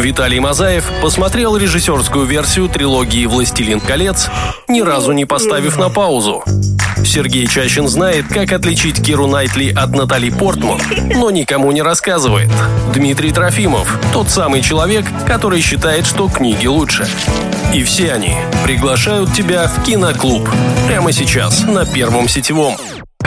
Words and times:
Виталий 0.00 0.40
Мазаев 0.40 0.90
посмотрел 1.02 1.58
режиссерскую 1.58 2.24
версию 2.24 2.70
трилогии 2.70 3.26
«Властелин 3.26 3.80
колец», 3.80 4.30
ни 4.66 4.80
разу 4.80 5.12
не 5.12 5.26
поставив 5.26 5.76
на 5.78 5.90
паузу. 5.90 6.42
Сергей 7.04 7.46
Чащин 7.46 7.86
знает, 7.86 8.26
как 8.28 8.52
отличить 8.52 9.04
Киру 9.04 9.26
Найтли 9.26 9.70
от 9.76 9.90
Натали 9.90 10.30
Портман, 10.30 10.80
но 11.14 11.30
никому 11.30 11.70
не 11.72 11.82
рассказывает. 11.82 12.50
Дмитрий 12.94 13.30
Трофимов– 13.30 13.98
тот 14.12 14.30
самый 14.30 14.62
человек, 14.62 15.04
который 15.26 15.60
считает, 15.60 16.06
что 16.06 16.28
книги 16.28 16.66
лучше. 16.66 17.06
И 17.74 17.82
все 17.82 18.12
они 18.12 18.36
приглашают 18.64 19.34
тебя 19.34 19.68
в 19.68 19.84
киноклуб. 19.84 20.48
Прямо 20.88 21.12
сейчас 21.12 21.62
на 21.64 21.84
Первом 21.84 22.26
сетевом. 22.26 22.76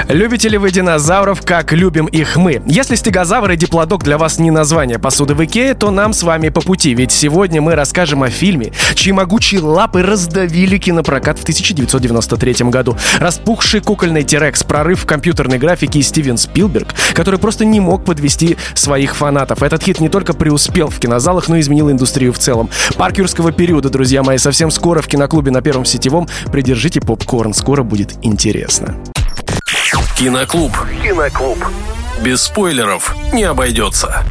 Любите 0.09 0.49
ли 0.49 0.57
вы 0.57 0.71
динозавров, 0.71 1.41
как 1.43 1.71
любим 1.71 2.07
их 2.07 2.35
мы? 2.35 2.61
Если 2.65 2.95
стегозавр 2.95 3.51
и 3.51 3.55
диплодок 3.55 4.03
для 4.03 4.17
вас 4.17 4.37
не 4.37 4.51
название 4.51 4.99
посуды 4.99 5.33
в 5.33 5.43
Икее, 5.43 5.73
то 5.75 5.91
нам 5.91 6.13
с 6.13 6.23
вами 6.23 6.49
по 6.49 6.61
пути, 6.61 6.93
ведь 6.93 7.11
сегодня 7.11 7.61
мы 7.61 7.75
расскажем 7.75 8.23
о 8.23 8.29
фильме, 8.29 8.73
чьи 8.95 9.13
могучие 9.13 9.61
лапы 9.61 10.01
раздавили 10.01 10.77
кинопрокат 10.77 11.39
в 11.39 11.43
1993 11.43 12.69
году. 12.69 12.97
Распухший 13.19 13.79
кукольный 13.79 14.23
Терекс, 14.23 14.63
прорыв 14.63 15.01
в 15.01 15.05
компьютерной 15.05 15.57
графике 15.57 15.99
и 15.99 16.01
Стивен 16.01 16.37
Спилберг, 16.37 16.93
который 17.13 17.39
просто 17.39 17.63
не 17.63 17.79
мог 17.79 18.03
подвести 18.03 18.57
своих 18.73 19.15
фанатов. 19.15 19.63
Этот 19.63 19.83
хит 19.83 20.01
не 20.01 20.09
только 20.09 20.33
преуспел 20.33 20.89
в 20.89 20.99
кинозалах, 20.99 21.47
но 21.47 21.55
и 21.55 21.61
изменил 21.61 21.89
индустрию 21.89 22.33
в 22.33 22.39
целом. 22.39 22.69
Парк 22.97 23.19
юрского 23.19 23.51
периода, 23.53 23.89
друзья 23.89 24.21
мои, 24.21 24.37
совсем 24.37 24.69
скоро 24.69 25.01
в 25.01 25.07
киноклубе 25.07 25.51
на 25.51 25.61
Первом 25.61 25.85
сетевом. 25.85 26.27
Придержите 26.51 26.99
попкорн, 26.99 27.53
скоро 27.53 27.83
будет 27.83 28.15
интересно. 28.21 28.95
Киноклуб. 30.15 30.71
Киноклуб. 31.01 31.57
Без 32.21 32.43
спойлеров 32.43 33.15
не 33.33 33.43
обойдется. 33.43 34.23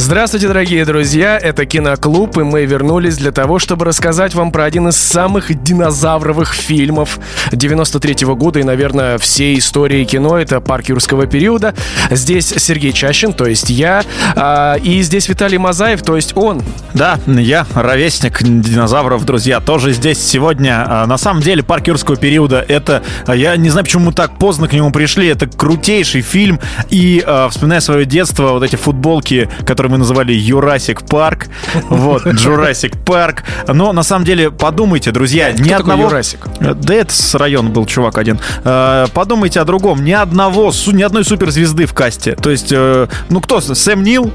Здравствуйте, 0.00 0.46
дорогие 0.46 0.84
друзья, 0.84 1.36
это 1.36 1.66
Киноклуб, 1.66 2.38
и 2.38 2.44
мы 2.44 2.64
вернулись 2.64 3.18
для 3.18 3.32
того, 3.32 3.58
чтобы 3.58 3.84
рассказать 3.84 4.32
вам 4.32 4.52
про 4.52 4.64
один 4.64 4.88
из 4.88 4.96
самых 4.96 5.62
динозавровых 5.62 6.54
фильмов 6.54 7.18
93 7.50 8.24
-го 8.24 8.36
года 8.36 8.60
и, 8.60 8.62
наверное, 8.62 9.18
всей 9.18 9.58
истории 9.58 10.04
кино. 10.04 10.38
Это 10.38 10.60
«Парк 10.60 10.88
юрского 10.88 11.26
периода». 11.26 11.74
Здесь 12.10 12.46
Сергей 12.46 12.92
Чащин, 12.92 13.32
то 13.32 13.44
есть 13.44 13.70
я, 13.70 14.04
а, 14.36 14.76
и 14.76 15.02
здесь 15.02 15.28
Виталий 15.28 15.58
Мазаев, 15.58 16.00
то 16.02 16.14
есть 16.14 16.34
он. 16.36 16.62
Да, 16.94 17.18
я 17.26 17.66
ровесник 17.74 18.42
динозавров, 18.42 19.26
друзья, 19.26 19.60
тоже 19.60 19.92
здесь 19.92 20.24
сегодня. 20.24 20.86
А, 20.88 21.06
на 21.06 21.18
самом 21.18 21.42
деле, 21.42 21.64
«Парк 21.64 21.88
юрского 21.88 22.16
периода»— 22.16 22.64
это... 22.68 23.02
А, 23.26 23.34
я 23.34 23.56
не 23.56 23.68
знаю, 23.68 23.84
почему 23.84 24.06
мы 24.06 24.12
так 24.12 24.38
поздно 24.38 24.68
к 24.68 24.72
нему 24.72 24.92
пришли. 24.92 25.26
Это 25.26 25.48
крутейший 25.48 26.22
фильм, 26.22 26.60
и, 26.88 27.22
вспоминая 27.50 27.80
свое 27.80 28.06
детство, 28.06 28.52
вот 28.52 28.62
эти 28.62 28.76
футболки, 28.76 29.50
которые 29.66 29.87
который 29.88 29.92
мы 29.92 29.98
называли 29.98 30.32
Юрасик 30.32 31.02
Парк. 31.02 31.48
Вот, 31.88 32.26
Jurassic 32.26 32.96
Park. 33.04 33.44
Но 33.66 33.92
на 33.92 34.02
самом 34.02 34.24
деле, 34.24 34.50
подумайте, 34.50 35.10
друзья, 35.10 35.52
ни 35.52 35.70
одного... 35.70 36.04
Юрасик? 36.04 36.46
Да 36.60 36.94
это 36.94 37.12
с 37.12 37.34
района 37.34 37.70
был 37.70 37.86
чувак 37.86 38.18
один. 38.18 38.38
Э, 38.64 39.06
подумайте 39.12 39.60
о 39.60 39.64
другом. 39.64 40.04
Ни 40.04 40.12
одного, 40.12 40.72
ни 40.88 41.02
одной 41.02 41.24
суперзвезды 41.24 41.86
в 41.86 41.94
касте. 41.94 42.34
То 42.34 42.50
есть, 42.50 42.68
э, 42.70 43.08
ну 43.30 43.40
кто? 43.40 43.60
Сэм 43.60 44.02
Нил? 44.02 44.32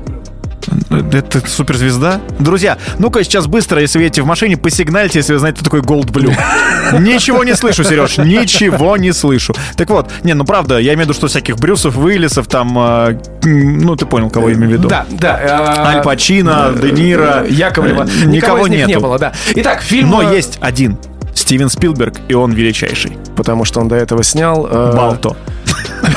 Это 1.12 1.48
суперзвезда? 1.48 2.22
Друзья, 2.40 2.78
ну-ка 3.00 3.24
сейчас 3.24 3.48
быстро, 3.48 3.82
если 3.82 3.98
вы 3.98 4.06
едете 4.06 4.22
в 4.22 4.26
машине, 4.26 4.58
посигнальте, 4.58 5.20
если 5.20 5.34
вы 5.34 5.40
знаете, 5.40 5.60
кто 5.60 5.66
такой 5.66 5.82
Gold 5.82 6.12
Blue. 6.12 6.34
Ничего 7.00 7.44
не 7.44 7.56
слышу, 7.56 7.84
Сереж, 7.84 8.18
ничего 8.18 8.98
не 8.98 9.12
слышу. 9.12 9.54
Так 9.76 9.90
вот, 9.90 10.12
не, 10.24 10.34
ну 10.34 10.46
правда, 10.46 10.78
я 10.78 10.94
имею 10.94 11.06
в 11.06 11.10
виду, 11.10 11.14
что 11.14 11.28
всяких 11.28 11.58
Брюсов, 11.58 11.98
Уиллисов, 11.98 12.48
там, 12.48 12.78
э, 12.78 13.20
ну 13.44 13.96
ты 13.96 14.06
понял, 14.06 14.30
кого 14.30 14.50
я 14.50 14.56
имею 14.56 14.70
в 14.70 14.74
виду. 14.74 14.88
Да, 14.90 15.06
да. 15.10 15.40
Э, 15.42 15.96
Аль 15.96 16.04
Пачино, 16.04 16.74
Де 16.80 16.92
Ниро. 16.92 17.46
Яковлева. 17.48 18.08
Э, 18.08 18.26
никого 18.26 18.68
нет. 18.68 18.88
не 18.88 19.00
было, 19.00 19.18
да. 19.18 19.34
Итак, 19.56 19.82
фильм... 19.82 20.10
Но 20.10 20.34
есть 20.34 20.58
один. 20.62 20.98
Стивен 21.34 21.70
Спилберг, 21.70 22.16
и 22.28 22.34
он 22.34 22.52
величайший. 22.54 23.18
Потому 23.36 23.66
что 23.66 23.80
он 23.82 23.88
до 23.88 23.96
этого 23.96 24.24
снял... 24.24 24.68
Э... 24.70 24.94
Балто. 24.96 25.36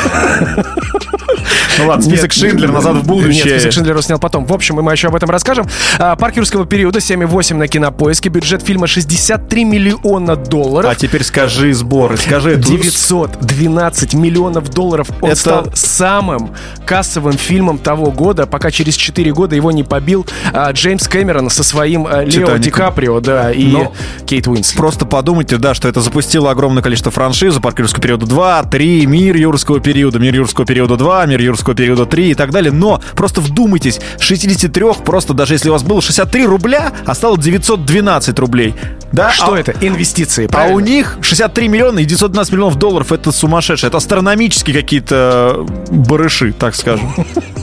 Ну 1.78 1.88
ладно, 1.88 2.02
список 2.02 2.32
Шиндлера 2.32 2.72
назад 2.72 2.96
в 2.96 3.06
будущее. 3.06 3.44
Нет, 3.44 3.54
список 3.54 3.72
Шиндлера 3.72 4.00
снял 4.00 4.18
потом. 4.18 4.46
В 4.46 4.52
общем, 4.52 4.76
мы 4.76 4.92
еще 4.92 5.08
об 5.08 5.16
этом 5.16 5.30
расскажем. 5.30 5.66
А, 5.98 6.16
Парк 6.16 6.36
юрского 6.36 6.64
периода 6.64 7.00
7,8 7.00 7.54
на 7.54 7.68
кинопоиске. 7.68 8.28
Бюджет 8.28 8.62
фильма 8.62 8.86
63 8.86 9.64
миллиона 9.64 10.36
долларов. 10.36 10.90
А 10.90 10.94
теперь 10.94 11.22
скажи 11.22 11.72
сборы, 11.74 12.16
скажи. 12.16 12.56
912 12.56 14.14
миллионов 14.14 14.70
долларов. 14.70 15.08
Он 15.20 15.30
Это... 15.30 15.40
стал 15.40 15.70
самым 15.74 16.52
кассовым 16.86 17.34
фильмом 17.34 17.78
того 17.78 18.10
года, 18.10 18.46
пока 18.46 18.70
через 18.70 18.94
4 18.94 19.32
года 19.32 19.54
его 19.54 19.70
не 19.72 19.82
побил 19.84 20.26
а, 20.52 20.72
Джеймс 20.72 21.06
Кэмерон 21.08 21.50
со 21.50 21.62
своим 21.62 22.06
а, 22.06 22.24
Лео 22.24 22.56
Ди 22.56 22.70
Каприо, 22.70 23.20
да, 23.20 23.52
и 23.52 23.66
Но 23.66 23.92
Кейт 24.24 24.48
Уинслет. 24.48 24.78
Просто 24.78 25.04
подумайте, 25.04 25.58
да, 25.58 25.74
что 25.74 25.88
это 25.88 26.00
запустило 26.00 26.50
огромное 26.50 26.82
количество 26.82 27.12
франшиз. 27.12 27.56
Парк 27.56 27.78
юрского 27.80 28.02
периода 28.02 28.26
2, 28.26 28.62
3, 28.64 29.06
Мир 29.06 29.36
юрского 29.36 29.80
периода, 29.80 29.95
Мир 30.18 30.34
юрского 30.34 30.66
периода 30.66 30.96
2, 30.96 31.26
Мир 31.26 31.40
юрского 31.40 31.74
периода 31.74 32.06
3 32.06 32.30
и 32.30 32.34
так 32.34 32.50
далее. 32.50 32.72
Но 32.72 33.00
просто 33.14 33.40
вдумайтесь, 33.40 34.00
63 34.18 34.84
просто, 35.04 35.34
даже 35.34 35.54
если 35.54 35.68
у 35.68 35.72
вас 35.72 35.82
было 35.82 36.00
63 36.00 36.46
рубля, 36.46 36.92
а 37.04 37.14
стало 37.14 37.38
912 37.38 38.38
рублей. 38.38 38.74
Да? 39.16 39.30
Что 39.30 39.54
а, 39.54 39.58
это? 39.58 39.72
Инвестиции, 39.80 40.46
правильно? 40.46 40.74
А 40.74 40.76
у 40.76 40.80
них 40.80 41.16
63 41.22 41.68
миллиона 41.68 42.00
и 42.00 42.04
912 42.04 42.52
миллионов 42.52 42.76
долларов. 42.76 43.12
Это 43.12 43.32
сумасшедшие. 43.32 43.88
Это 43.88 43.96
астрономические 43.96 44.76
какие-то 44.76 45.66
барыши, 45.90 46.52
так 46.52 46.74
скажем. 46.74 47.14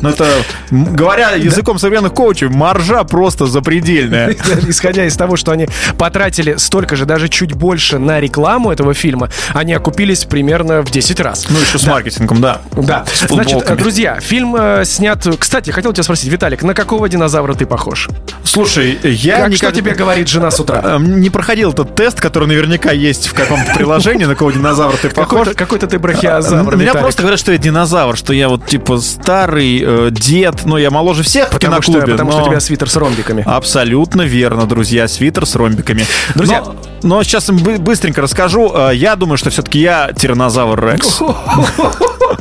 Но 0.02 0.10
это, 0.10 0.28
говоря 0.72 1.32
языком 1.36 1.78
современных 1.78 2.16
коучей, 2.16 2.48
маржа 2.48 3.04
просто 3.04 3.46
запредельная. 3.46 4.30
Исходя 4.68 5.06
из 5.06 5.16
того, 5.16 5.36
что 5.36 5.52
они 5.52 5.68
потратили 6.00 6.56
столько 6.58 6.96
же, 6.96 7.06
даже 7.06 7.30
чуть 7.30 7.54
больше 7.54 8.00
на 8.00 8.20
рекламу 8.20 8.72
этого 8.72 8.96
фильма, 8.96 9.30
они 9.54 9.74
окупились 9.74 10.26
примерно 10.26 10.82
в 10.82 10.90
10 10.90 11.20
раз. 11.20 11.46
Ну, 11.50 11.60
еще 11.60 11.78
с 11.78 11.86
маркетингом, 11.86 12.42
да. 12.42 12.62
Да. 12.76 13.06
Значит, 13.30 13.64
друзья, 13.78 14.20
фильм 14.20 14.56
э, 14.56 14.86
снят... 14.86 15.24
Кстати, 15.38 15.70
хотел 15.70 15.94
тебя 15.94 16.04
спросить, 16.04 16.32
Виталик, 16.32 16.64
на 16.64 16.74
какого 16.74 17.08
динозавра 17.08 17.54
ты 17.54 17.68
похож? 17.68 18.10
Слушай, 18.44 18.98
я 19.04 19.42
как. 19.42 19.56
Что 19.56 19.72
тебе 19.72 19.94
говорит 19.94 20.28
жена 20.28 20.50
с 20.50 20.60
утра? 20.60 20.82
Э, 20.84 20.98
не 21.00 21.30
проходил 21.44 21.72
этот 21.72 21.94
тест, 21.94 22.22
который 22.22 22.48
наверняка 22.48 22.94
есть 22.94 23.28
в 23.28 23.34
каком-то 23.34 23.74
приложении, 23.74 24.24
на 24.24 24.32
какого 24.32 24.54
динозавра 24.54 24.96
ты 24.96 25.10
похож. 25.10 25.50
Какой-то 25.54 25.88
ты 25.88 26.00
брахиозавр, 26.00 26.78
Меня 26.78 26.94
просто 26.94 27.22
говорят, 27.22 27.38
что 27.38 27.52
я 27.52 27.58
динозавр, 27.58 28.16
что 28.16 28.32
я 28.32 28.48
вот 28.48 28.66
типа 28.66 28.98
старый 29.00 29.84
э, 29.86 30.10
дед, 30.10 30.64
но 30.64 30.78
я 30.78 30.90
моложе 30.90 31.24
всех 31.24 31.52
в 31.52 31.60
киноклубе. 31.60 32.14
Потому 32.14 32.32
что 32.32 32.44
у 32.44 32.46
тебя 32.46 32.62
свитер 32.62 32.90
с 32.90 32.96
ромбиками. 32.96 33.44
Абсолютно 33.46 34.22
верно, 34.22 34.66
друзья, 34.66 35.10
свитер 35.10 35.46
с 35.46 35.58
ромбиками. 35.58 36.06
Друзья, 36.34 36.64
но 37.02 37.22
сейчас 37.24 37.50
быстренько 37.50 38.22
расскажу. 38.22 38.74
Я 38.94 39.18
думаю, 39.18 39.38
что 39.38 39.50
все-таки 39.50 39.80
я 39.80 40.12
тиранозавр 40.16 40.94
Рекс. 40.94 41.20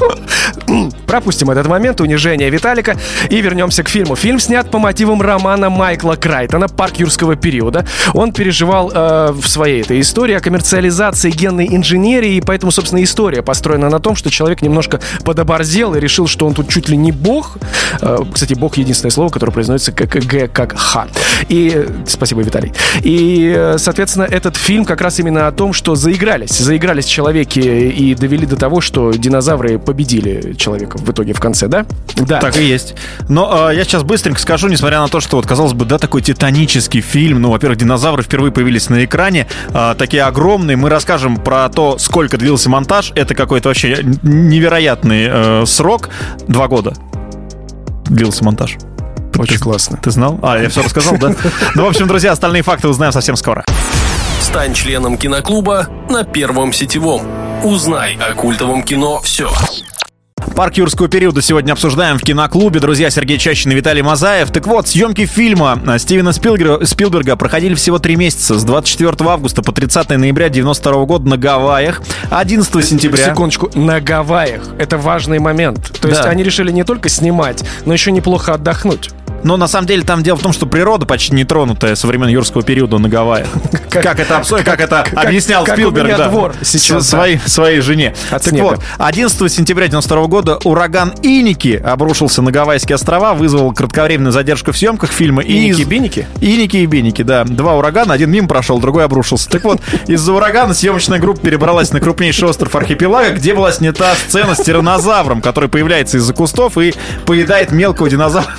Пропустим 1.06 1.50
этот 1.50 1.66
момент 1.66 2.00
унижения 2.00 2.48
Виталика 2.50 2.96
и 3.30 3.40
вернемся 3.40 3.82
к 3.82 3.88
фильму. 3.88 4.16
Фильм 4.16 4.38
снят 4.40 4.70
по 4.70 4.78
мотивам 4.78 5.20
романа 5.20 5.70
Майкла 5.70 6.14
Крайтона 6.14 6.68
«Парк 6.68 6.96
юрского 6.96 7.36
периода». 7.36 7.86
Он 8.14 8.32
переживал 8.32 8.90
э, 8.94 9.32
в 9.32 9.46
своей 9.46 9.82
этой 9.82 10.00
истории 10.00 10.34
о 10.34 10.40
коммерциализации 10.40 11.30
генной 11.30 11.68
инженерии, 11.74 12.36
и 12.36 12.40
поэтому, 12.40 12.72
собственно, 12.72 13.02
история 13.02 13.42
построена 13.42 13.88
на 13.90 13.98
том, 13.98 14.16
что 14.16 14.30
человек 14.30 14.62
немножко 14.62 15.00
подоборзел 15.24 15.94
и 15.94 16.00
решил, 16.00 16.26
что 16.26 16.46
он 16.46 16.54
тут 16.54 16.69
чуть 16.69 16.88
ли 16.88 16.96
не 16.96 17.12
бог. 17.12 17.58
Э, 18.00 18.19
кстати, 18.32 18.54
бог— 18.54 18.76
единственное 18.78 19.10
слово, 19.10 19.28
которое 19.28 19.52
произносится 19.52 19.92
как 19.92 20.10
Г, 20.10 20.48
как 20.48 20.76
Х. 20.76 21.06
И... 21.48 21.86
Спасибо, 22.06 22.42
Виталий. 22.42 22.72
И, 23.02 23.52
э, 23.54 23.78
соответственно, 23.78 24.24
этот 24.24 24.56
фильм 24.56 24.84
как 24.84 25.00
раз 25.00 25.19
именно 25.19 25.46
о 25.46 25.52
том, 25.52 25.72
что 25.72 25.94
заигрались. 25.94 26.58
Заигрались 26.58 27.06
человеки 27.06 27.60
и 27.60 28.14
довели 28.14 28.46
до 28.46 28.56
того, 28.56 28.80
что 28.80 29.12
динозавры 29.12 29.78
победили 29.92 30.54
человека 30.54 30.97
в 30.97 31.10
итоге 31.10 31.34
в 31.34 31.41
конце, 31.41 31.69
да? 31.69 31.84
Да. 32.16 32.41
Так 32.41 32.56
и 32.56 32.64
есть. 32.64 32.94
Но 33.28 33.69
э, 33.70 33.76
я 33.76 33.84
сейчас 33.84 34.04
быстренько 34.04 34.41
скажу, 34.41 34.69
несмотря 34.69 35.00
на 35.00 35.08
то, 35.08 35.20
что 35.20 35.37
вот 35.37 35.46
казалось 35.46 35.75
бы, 35.75 35.84
да, 35.84 35.99
такой 35.99 36.22
титанический 36.22 37.02
фильм. 37.02 37.43
Ну, 37.43 37.50
во-первых, 37.50 37.78
динозавры 37.78 38.22
впервые 38.22 38.52
появились 38.52 38.88
на 38.88 39.05
экране, 39.05 39.46
э, 39.69 39.94
такие 39.99 40.22
огромные. 40.22 40.78
Мы 40.78 40.88
расскажем 40.88 41.37
про 41.37 41.69
то, 41.69 41.99
сколько 41.99 42.38
длился 42.38 42.70
монтаж. 42.70 43.12
Это 43.16 43.34
какой-то 43.34 43.69
вообще 43.69 44.02
невероятный 44.22 45.26
э, 45.28 45.66
срок. 45.66 46.08
Два 46.49 46.69
года 46.69 46.94
длился 48.06 48.43
монтаж. 48.44 48.78
Очень 49.37 49.56
ты, 49.56 49.62
классно. 49.62 49.99
Ты 50.02 50.11
знал? 50.11 50.38
А, 50.43 50.58
я 50.58 50.70
все 50.70 50.82
рассказал, 50.82 51.19
да? 51.19 51.34
Ну, 51.75 51.84
в 51.84 51.87
общем, 51.87 52.08
друзья, 52.08 52.32
остальные 52.32 52.62
факты 52.62 52.88
узнаем 52.88 53.12
совсем 53.12 53.37
скоро. 53.37 53.62
Стань 54.42 54.74
членом 54.74 55.16
киноклуба 55.16 55.86
на 56.10 56.24
Первом 56.24 56.72
сетевом. 56.72 57.22
Узнай 57.62 58.18
о 58.18 58.34
культовом 58.34 58.82
кино 58.82 59.20
все. 59.22 59.48
Парк 60.56 60.76
юрского 60.76 61.06
периода 61.06 61.40
сегодня 61.40 61.72
обсуждаем 61.72 62.18
в 62.18 62.22
киноклубе. 62.22 62.80
Друзья, 62.80 63.08
Сергей 63.08 63.38
Чащин 63.38 63.70
и 63.70 63.76
Виталий 63.76 64.02
Мазаев. 64.02 64.50
Так 64.50 64.66
вот, 64.66 64.88
съемки 64.88 65.26
фильма 65.26 65.80
Стивена 65.96 66.32
Спилберга, 66.32 66.84
Спилберга 66.84 67.36
проходили 67.36 67.74
всего 67.76 68.00
три 68.00 68.16
месяца. 68.16 68.58
С 68.58 68.64
24 68.64 69.14
августа 69.30 69.62
по 69.62 69.70
30 69.70 70.10
ноября 70.10 70.48
92 70.48 71.04
года 71.04 71.28
на 71.28 71.36
Гавайях. 71.36 72.02
11 72.30 72.84
сентября... 72.84 73.26
Секундочку, 73.26 73.70
на 73.74 74.00
Гавайях. 74.00 74.64
Это 74.76 74.98
важный 74.98 75.38
момент. 75.38 76.00
То 76.00 76.08
есть 76.08 76.20
да. 76.20 76.28
они 76.28 76.42
решили 76.42 76.72
не 76.72 76.82
только 76.82 77.08
снимать, 77.08 77.64
но 77.86 77.92
еще 77.92 78.10
неплохо 78.10 78.54
отдохнуть. 78.54 79.10
Но 79.44 79.56
на 79.56 79.66
самом 79.68 79.86
деле 79.86 80.02
там 80.02 80.22
дело 80.22 80.36
в 80.36 80.42
том, 80.42 80.52
что 80.52 80.66
природа 80.66 81.06
почти 81.06 81.34
нетронутая 81.34 81.94
со 81.94 82.06
времен 82.06 82.28
юрского 82.28 82.62
периода 82.62 82.98
на 82.98 83.08
Гавайях. 83.08 83.48
Как 83.90 84.18
это 84.20 84.38
обсо- 84.38 84.62
как 84.64 84.80
это 84.80 85.02
объяснял 85.16 85.64
как 85.64 85.74
Спилберг, 85.76 86.16
да, 86.16 86.28
двор 86.28 86.54
сейчас, 86.62 87.06
своей 87.08 87.38
своей 87.44 87.80
жене. 87.80 88.14
От 88.30 88.42
Так 88.42 88.50
снега. 88.52 88.62
вот, 88.64 88.80
11 88.98 89.52
сентября 89.52 89.88
92 89.88 90.26
года 90.28 90.58
ураган 90.64 91.12
Иники 91.22 91.80
обрушился 91.84 92.40
на 92.40 92.50
Гавайские 92.50 92.94
острова, 92.94 93.34
вызвал 93.34 93.72
кратковременную 93.74 94.32
задержку 94.32 94.72
в 94.72 94.78
съемках 94.78 95.10
фильма. 95.12 95.42
Иники-биники? 95.42 96.26
Иники 96.40 96.78
и 96.78 96.86
Биники, 96.86 97.22
да. 97.22 97.44
Два 97.44 97.74
урагана, 97.76 98.14
один 98.14 98.30
мимо 98.30 98.48
прошел, 98.48 98.80
другой 98.80 99.04
обрушился. 99.04 99.50
Так 99.50 99.64
вот, 99.64 99.80
из-за 100.06 100.32
урагана 100.32 100.72
съемочная 100.72 101.18
группа 101.18 101.40
перебралась 101.40 101.92
на 101.92 102.00
крупнейший 102.00 102.48
остров 102.48 102.74
архипелага, 102.74 103.30
где 103.34 103.54
была 103.54 103.72
снята 103.72 104.14
сцена 104.14 104.54
с 104.54 104.62
тиранозавром, 104.62 105.42
который 105.42 105.68
появляется 105.68 106.16
из-за 106.16 106.32
кустов 106.32 106.78
и 106.78 106.94
поедает 107.26 107.72
мелкого 107.72 108.08
динозавра 108.08 108.50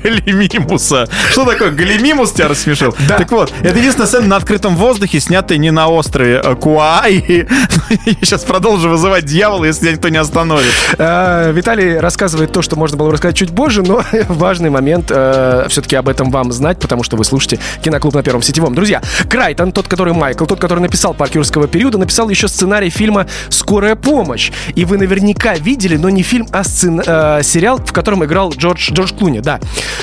Галимимуса. 0.00 1.08
Что 1.30 1.44
такое 1.44 1.70
Галимимус 1.70 2.32
тебя 2.32 2.48
рассмешил? 2.48 2.94
Да. 3.08 3.18
Так 3.18 3.30
вот, 3.32 3.52
это 3.62 3.78
единственная 3.78 4.06
сцена 4.06 4.26
на 4.26 4.36
открытом 4.36 4.76
воздухе, 4.76 5.20
снятая 5.20 5.58
не 5.58 5.70
на 5.70 5.88
острове 5.88 6.40
э, 6.42 6.54
Куа. 6.56 7.02
И 7.08 7.46
я 8.06 8.14
сейчас 8.22 8.42
продолжу 8.44 8.88
вызывать 8.88 9.24
дьявола, 9.24 9.64
если 9.64 9.92
никто 9.92 10.08
не 10.08 10.18
остановит. 10.18 10.72
Э, 10.98 11.52
Виталий 11.52 11.98
рассказывает 11.98 12.52
то, 12.52 12.62
что 12.62 12.76
можно 12.76 12.96
было 12.96 13.06
бы 13.08 13.12
рассказать 13.12 13.36
чуть 13.36 13.54
позже, 13.54 13.82
но 13.82 14.02
важный 14.28 14.70
момент 14.70 15.06
все-таки 15.68 15.96
об 15.96 16.08
этом 16.08 16.30
вам 16.30 16.52
знать, 16.52 16.78
потому 16.78 17.02
что 17.02 17.16
вы 17.16 17.24
слушаете 17.24 17.58
Киноклуб 17.82 18.14
на 18.14 18.22
Первом 18.22 18.42
Сетевом. 18.42 18.74
Друзья, 18.74 19.02
Крайтон, 19.28 19.72
тот, 19.72 19.88
который 19.88 20.14
Майкл, 20.14 20.44
тот, 20.46 20.60
который 20.60 20.80
написал 20.80 21.14
«Парк 21.14 21.34
юрского 21.34 21.68
периода», 21.68 21.98
написал 21.98 22.28
еще 22.28 22.48
сценарий 22.48 22.90
фильма 22.90 23.26
«Скорая 23.48 23.94
помощь». 23.96 24.50
И 24.74 24.84
вы 24.84 24.98
наверняка 24.98 25.54
видели, 25.54 25.96
но 25.96 26.08
не 26.10 26.22
фильм, 26.22 26.46
а 26.52 26.62
сцен- 26.62 27.02
э, 27.04 27.42
сериал, 27.42 27.78
в 27.78 27.92
котором 27.92 28.24
играл 28.24 28.52
Джордж, 28.52 28.92
Джордж 28.92 29.12
Клуни, 29.12 29.40
да. 29.40 29.60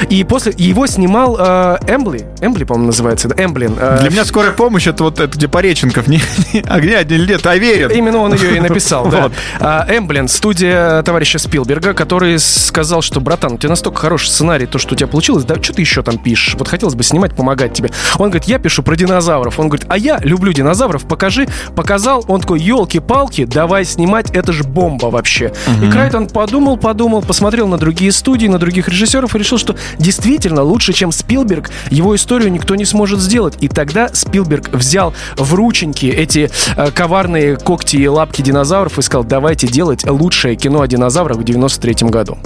И 0.10 0.24
после 0.24 0.54
его 0.58 0.88
снимал 0.88 1.38
э, 1.40 1.78
Эмбли, 1.88 2.26
Эмбли, 2.42 2.64
по-моему, 2.64 2.88
называется, 2.88 3.28
да, 3.28 3.44
Эмблин. 3.44 3.76
э, 3.80 4.00
Для 4.02 4.10
меня 4.10 4.26
скорая 4.26 4.52
помощь 4.52 4.88
это 4.88 5.04
вот 5.04 5.20
это 5.20 5.36
где 5.36 5.48
Пореченков. 5.48 6.08
Не, 6.08 6.22
не 6.54 6.62
огня, 6.62 7.04
не 7.04 7.18
лет, 7.18 7.46
а 7.46 7.56
верит. 7.58 7.92
Именно 7.92 8.20
он 8.20 8.34
ее 8.34 8.58
и 8.58 8.60
написал, 8.60 9.08
да. 9.10 9.30
А, 9.60 9.86
Эмблен, 9.90 10.28
студия 10.28 11.02
товарища 11.04 11.40
Спилберга, 11.40 11.94
который 11.94 12.40
сказал, 12.40 13.02
что, 13.02 13.20
братан, 13.22 13.54
у 13.54 13.58
тебя 13.58 13.70
настолько 13.70 14.00
хороший 14.00 14.28
сценарий, 14.30 14.66
то, 14.66 14.78
что 14.80 14.94
у 14.94 14.98
тебя 14.98 15.08
получилось, 15.08 15.44
да 15.46 15.62
что 15.62 15.74
ты 15.74 15.82
еще 15.82 16.02
там 16.02 16.18
пишешь? 16.18 16.56
Вот 16.56 16.68
хотелось 16.68 16.96
бы 16.96 17.04
снимать, 17.04 17.36
помогать 17.36 17.74
тебе. 17.74 17.92
Он 18.18 18.30
говорит, 18.30 18.46
я 18.48 18.60
пишу 18.60 18.84
про 18.84 18.96
динозавров. 18.96 19.60
Он 19.60 19.68
говорит, 19.70 19.86
а 19.90 19.98
я 19.98 20.20
люблю 20.22 20.52
динозавров, 20.54 21.06
покажи. 21.06 21.48
Показал, 21.76 22.24
он 22.28 22.42
такой, 22.42 22.60
елки-палки, 22.60 23.46
давай 23.46 23.86
снимать, 23.86 24.32
это 24.32 24.54
же 24.54 24.64
бомба 24.64 25.08
вообще. 25.08 25.54
И 25.82 25.90
Крайтон 25.90 26.28
подумал, 26.28 26.78
подумал, 26.78 27.22
посмотрел 27.22 27.68
на 27.68 27.78
другие 27.78 28.12
студии, 28.12 28.48
на 28.48 28.58
других 28.60 28.88
режиссеров 28.88 29.36
и 29.36 29.40
решил, 29.40 29.58
что 29.58 29.69
действительно 29.98 30.64
лучше, 30.64 30.94
чем 30.94 31.12
Спилберг, 31.12 31.70
его 31.90 32.16
историю 32.16 32.52
никто 32.52 32.76
не 32.76 32.86
сможет 32.86 33.20
сделать. 33.20 33.56
И 33.62 33.68
тогда 33.68 34.10
Спилберг 34.14 34.70
взял 34.70 35.14
в 35.36 35.54
рученьки 35.54 36.06
эти 36.06 36.50
э, 36.76 36.92
коварные 36.92 37.58
когти 37.58 37.98
и 37.98 38.08
лапки 38.08 38.42
динозавров 38.42 38.98
и 38.98 39.02
сказал, 39.02 39.24
давайте 39.24 39.68
делать 39.68 40.06
лучшее 40.06 40.56
кино 40.56 40.82
о 40.82 40.88
динозаврах 40.88 41.38
в 41.38 41.44
93 41.44 42.10
году. 42.10 42.38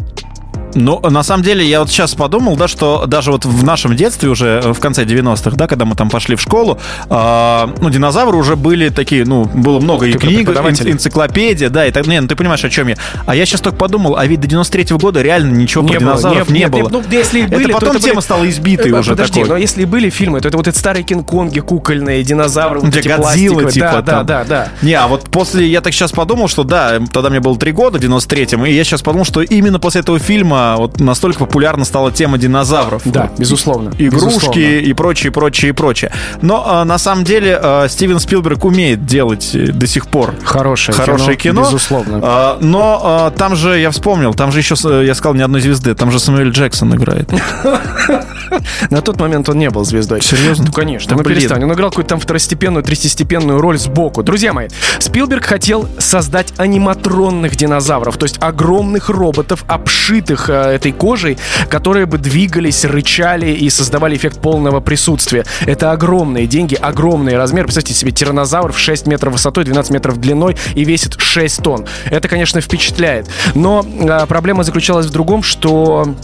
Ну, 0.75 0.99
на 1.01 1.23
самом 1.23 1.43
деле, 1.43 1.65
я 1.65 1.79
вот 1.81 1.89
сейчас 1.89 2.15
подумал, 2.15 2.55
да, 2.55 2.67
что 2.67 3.05
даже 3.05 3.31
вот 3.31 3.45
в 3.45 3.63
нашем 3.63 3.95
детстве 3.95 4.29
уже, 4.29 4.61
э, 4.63 4.73
в 4.73 4.79
конце 4.79 5.03
90-х, 5.05 5.55
да, 5.55 5.67
когда 5.67 5.85
мы 5.85 5.95
там 5.95 6.09
пошли 6.09 6.35
в 6.35 6.41
школу, 6.41 6.79
а, 7.09 7.69
ну, 7.79 7.89
динозавры 7.89 8.37
уже 8.37 8.55
были 8.55 8.89
такие, 8.89 9.25
ну, 9.25 9.45
было 9.45 9.79
много 9.79 10.05
и 10.07 10.13
книг, 10.13 10.49
энциклопедия, 10.49 11.69
да, 11.69 11.85
и 11.85 11.91
так, 11.91 12.07
не, 12.07 12.19
ну, 12.19 12.27
ты 12.27 12.35
понимаешь, 12.35 12.63
о 12.63 12.69
чем 12.69 12.87
я. 12.87 12.95
А 13.25 13.35
я 13.35 13.45
сейчас 13.45 13.61
только 13.61 13.77
подумал, 13.77 14.15
а 14.17 14.25
ведь 14.25 14.41
до 14.41 14.47
93 14.47 14.97
года 14.97 15.21
реально 15.21 15.55
ничего 15.55 15.85
про 15.85 15.99
динозавров 15.99 16.49
не, 16.49 16.59
нет, 16.59 16.71
было. 16.71 16.89
Ну, 16.89 17.03
если 17.11 17.41
и 17.41 17.45
были, 17.47 17.63
это 17.65 17.73
то 17.73 17.79
потом 17.79 17.93
были- 17.93 18.03
тема 18.03 18.21
стала 18.21 18.49
избитой 18.49 18.91
Э, 18.91 18.99
уже 18.99 19.11
Подожди, 19.11 19.33
такой. 19.41 19.49
но 19.49 19.57
если 19.57 19.83
и 19.83 19.85
были 19.85 20.09
фильмы, 20.09 20.41
то 20.41 20.47
это 20.47 20.57
вот 20.57 20.67
эти 20.67 20.77
старые 20.77 21.03
Кинг-Конги, 21.03 21.59
кукольные, 21.59 22.23
динозавры, 22.23 22.79
вот 22.79 22.89
Где 22.89 22.99
эти 22.99 23.07
Годзилла, 23.07 23.71
типа, 23.71 23.85
да, 23.87 24.01
да, 24.01 24.11
там. 24.11 24.25
да, 24.25 24.43
да. 24.43 24.67
Не, 24.81 24.93
а 24.93 25.07
вот 25.07 25.29
после, 25.29 25.67
я 25.67 25.81
так 25.81 25.93
сейчас 25.93 26.11
подумал, 26.11 26.47
что 26.47 26.63
да, 26.63 26.99
тогда 27.11 27.29
мне 27.29 27.39
было 27.39 27.57
три 27.57 27.71
года, 27.71 27.97
в 27.97 28.01
93-м, 28.01 28.65
и 28.65 28.71
я 28.71 28.83
сейчас 28.83 29.01
подумал, 29.01 29.25
что 29.25 29.41
именно 29.41 29.79
после 29.79 30.01
этого 30.01 30.19
фильма 30.19 30.62
вот 30.77 30.99
настолько 30.99 31.45
популярна 31.45 31.85
стала 31.85 32.11
тема 32.11 32.37
динозавров. 32.37 33.01
Да, 33.05 33.29
безусловно. 33.37 33.89
игрушки 33.97 34.27
безусловно. 34.27 34.59
и 34.59 34.93
прочее, 34.93 35.31
прочее, 35.31 35.73
прочее. 35.73 36.11
Но 36.41 36.63
а, 36.65 36.85
на 36.85 36.97
самом 36.97 37.23
деле 37.23 37.59
а, 37.61 37.87
Стивен 37.87 38.19
Спилберг 38.19 38.65
умеет 38.65 39.05
делать 39.05 39.51
э, 39.53 39.67
до 39.71 39.87
сих 39.87 40.07
пор 40.07 40.35
Хорошее, 40.43 40.97
хорошее 40.97 41.37
кино. 41.37 41.61
Безусловно. 41.61 42.19
А, 42.21 42.57
но 42.61 43.01
а, 43.03 43.31
там 43.31 43.55
же, 43.55 43.79
я 43.79 43.91
вспомнил, 43.91 44.33
там 44.33 44.51
же 44.51 44.59
еще, 44.59 44.75
э, 44.85 45.05
я 45.05 45.15
сказал, 45.15 45.35
ни 45.35 45.41
одной 45.41 45.61
звезды, 45.61 45.95
там 45.95 46.11
же 46.11 46.19
Самуэль 46.19 46.49
Джексон 46.49 46.95
играет. 46.95 47.29
На 48.89 49.01
тот 49.01 49.19
момент 49.19 49.49
он 49.49 49.57
не 49.57 49.69
был 49.69 49.83
звездой. 49.83 50.21
Серьезно? 50.21 50.65
Ну, 50.65 50.71
конечно. 50.71 51.09
Да 51.09 51.15
ну, 51.15 51.23
блин. 51.23 51.37
перестань. 51.37 51.63
Он 51.63 51.73
играл 51.73 51.89
какую-то 51.89 52.09
там 52.09 52.19
второстепенную, 52.19 52.83
третьестепенную 52.83 53.59
роль 53.59 53.77
сбоку. 53.77 54.23
Друзья 54.23 54.53
мои, 54.53 54.67
Спилберг 54.99 55.45
хотел 55.45 55.87
создать 55.97 56.53
аниматронных 56.57 57.55
динозавров, 57.55 58.17
то 58.17 58.25
есть 58.25 58.37
огромных 58.41 59.09
роботов, 59.09 59.65
обшитых 59.67 60.49
этой 60.55 60.91
кожей, 60.91 61.37
которые 61.69 62.05
бы 62.05 62.17
двигались, 62.17 62.85
рычали 62.85 63.51
и 63.51 63.69
создавали 63.69 64.15
эффект 64.15 64.39
полного 64.39 64.79
присутствия. 64.79 65.45
Это 65.65 65.91
огромные 65.91 66.47
деньги, 66.47 66.75
огромный 66.75 67.37
размер. 67.37 67.65
Представьте 67.65 67.93
себе 67.93 68.11
тиранозавр 68.11 68.71
в 68.71 68.79
6 68.79 69.07
метров 69.07 69.33
высотой, 69.33 69.65
12 69.65 69.91
метров 69.91 70.19
длиной 70.19 70.57
и 70.75 70.83
весит 70.83 71.19
6 71.19 71.63
тонн. 71.63 71.85
Это, 72.05 72.27
конечно, 72.27 72.61
впечатляет. 72.61 73.27
Но 73.55 73.85
э, 73.85 74.25
проблема 74.27 74.63
заключалась 74.63 75.07
в 75.07 75.11
другом, 75.11 75.43
что 75.43 76.15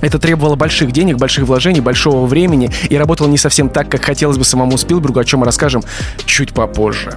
это 0.00 0.18
требовало 0.18 0.54
больших 0.54 0.92
денег, 0.92 1.16
больших 1.16 1.44
вложений, 1.44 1.80
большого 1.80 2.26
времени 2.26 2.70
и 2.90 2.96
работало 2.96 3.28
не 3.28 3.38
совсем 3.38 3.70
так, 3.70 3.88
как 3.88 4.04
хотелось 4.04 4.36
бы 4.36 4.44
самому 4.44 4.76
Спилбергу, 4.76 5.18
о 5.18 5.24
чем 5.24 5.40
мы 5.40 5.46
расскажем 5.46 5.82
чуть 6.26 6.52
попозже. 6.52 7.16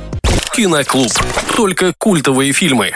Киноклуб. 0.56 1.12
Только 1.56 1.94
культовые 1.98 2.54
фильмы. 2.54 2.92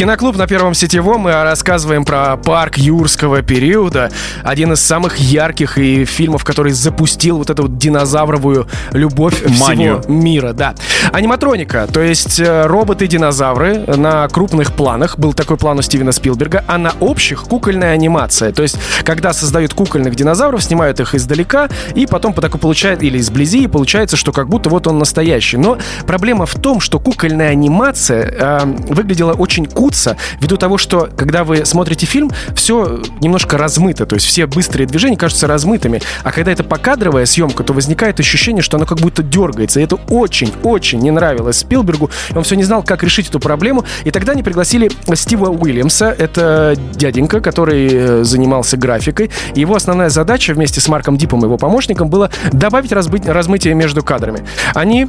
Киноклуб 0.00 0.38
на 0.38 0.46
Первом 0.46 0.72
Сетевом. 0.72 1.20
Мы 1.20 1.32
рассказываем 1.32 2.06
про 2.06 2.38
парк 2.38 2.78
юрского 2.78 3.42
периода. 3.42 4.10
Один 4.42 4.72
из 4.72 4.80
самых 4.80 5.18
ярких 5.18 5.76
и 5.76 6.06
фильмов, 6.06 6.42
который 6.42 6.72
запустил 6.72 7.36
вот 7.36 7.50
эту 7.50 7.64
вот 7.64 7.76
динозавровую 7.76 8.66
любовь 8.92 9.42
Манию. 9.60 10.00
всего 10.00 10.14
мира. 10.14 10.54
Да. 10.54 10.74
Аниматроника, 11.12 11.86
то 11.86 12.00
есть 12.00 12.40
э, 12.40 12.66
роботы-динозавры 12.66 13.94
на 13.96 14.26
крупных 14.28 14.72
планах. 14.72 15.18
Был 15.18 15.34
такой 15.34 15.58
план 15.58 15.78
у 15.78 15.82
Стивена 15.82 16.12
Спилберга. 16.12 16.64
А 16.66 16.78
на 16.78 16.92
общих 17.00 17.42
кукольная 17.42 17.92
анимация. 17.92 18.52
То 18.52 18.62
есть, 18.62 18.78
когда 19.04 19.34
создают 19.34 19.74
кукольных 19.74 20.14
динозавров, 20.14 20.62
снимают 20.62 20.98
их 21.00 21.14
издалека, 21.14 21.68
и 21.94 22.06
потом 22.06 22.32
по 22.32 22.40
такой 22.40 22.58
получает, 22.58 23.02
или 23.02 23.18
изблизи, 23.18 23.64
и 23.64 23.66
получается, 23.66 24.16
что 24.16 24.32
как 24.32 24.48
будто 24.48 24.70
вот 24.70 24.86
он 24.86 24.98
настоящий. 24.98 25.58
Но 25.58 25.76
проблема 26.06 26.46
в 26.46 26.54
том, 26.54 26.80
что 26.80 26.98
кукольная 26.98 27.50
анимация 27.50 28.34
э, 28.38 28.60
выглядела 28.88 29.32
очень 29.32 29.68
куца, 29.70 30.16
ввиду 30.40 30.56
того, 30.56 30.78
что 30.78 31.08
когда 31.16 31.44
вы 31.44 31.64
смотрите 31.64 32.06
фильм, 32.06 32.30
все 32.54 33.00
немножко 33.20 33.56
размыто, 33.58 34.06
то 34.06 34.14
есть 34.14 34.26
все 34.26 34.46
быстрые 34.46 34.86
движения 34.86 35.16
кажутся 35.16 35.46
размытыми, 35.46 36.02
а 36.22 36.32
когда 36.32 36.52
это 36.52 36.64
покадровая 36.64 37.26
съемка, 37.26 37.64
то 37.64 37.72
возникает 37.72 38.20
ощущение, 38.20 38.62
что 38.62 38.76
оно 38.76 38.86
как 38.86 38.98
будто 38.98 39.22
дергается, 39.22 39.80
и 39.80 39.84
это 39.84 39.96
очень-очень 40.08 41.00
не 41.00 41.10
нравилось 41.10 41.58
Спилбергу, 41.58 42.10
и 42.30 42.36
он 42.36 42.44
все 42.44 42.56
не 42.56 42.64
знал, 42.64 42.82
как 42.82 43.02
решить 43.02 43.28
эту 43.28 43.40
проблему, 43.40 43.84
и 44.04 44.10
тогда 44.10 44.32
они 44.32 44.42
пригласили 44.42 44.90
Стива 45.14 45.50
Уильямса, 45.50 46.14
это 46.16 46.76
дяденька, 46.94 47.40
который 47.40 47.88
э, 47.90 48.24
занимался 48.24 48.76
графикой, 48.76 49.30
и 49.54 49.60
его 49.60 49.74
основная 49.74 50.10
задача 50.10 50.54
вместе 50.54 50.80
с 50.80 50.88
Марком 50.88 51.16
Дипом, 51.16 51.42
его 51.42 51.56
помощником, 51.56 52.08
было 52.08 52.30
добавить 52.52 52.92
размытие 52.92 53.74
между 53.74 54.02
кадрами. 54.02 54.44
Они 54.74 55.08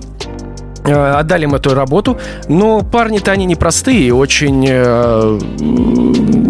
отдали 0.84 1.44
им 1.44 1.56
эту 1.56 1.74
работу, 1.74 2.18
но 2.48 2.82
парни-то 2.82 3.32
они 3.32 3.46
непростые, 3.46 4.14
очень 4.14 4.66
э, 4.68 5.40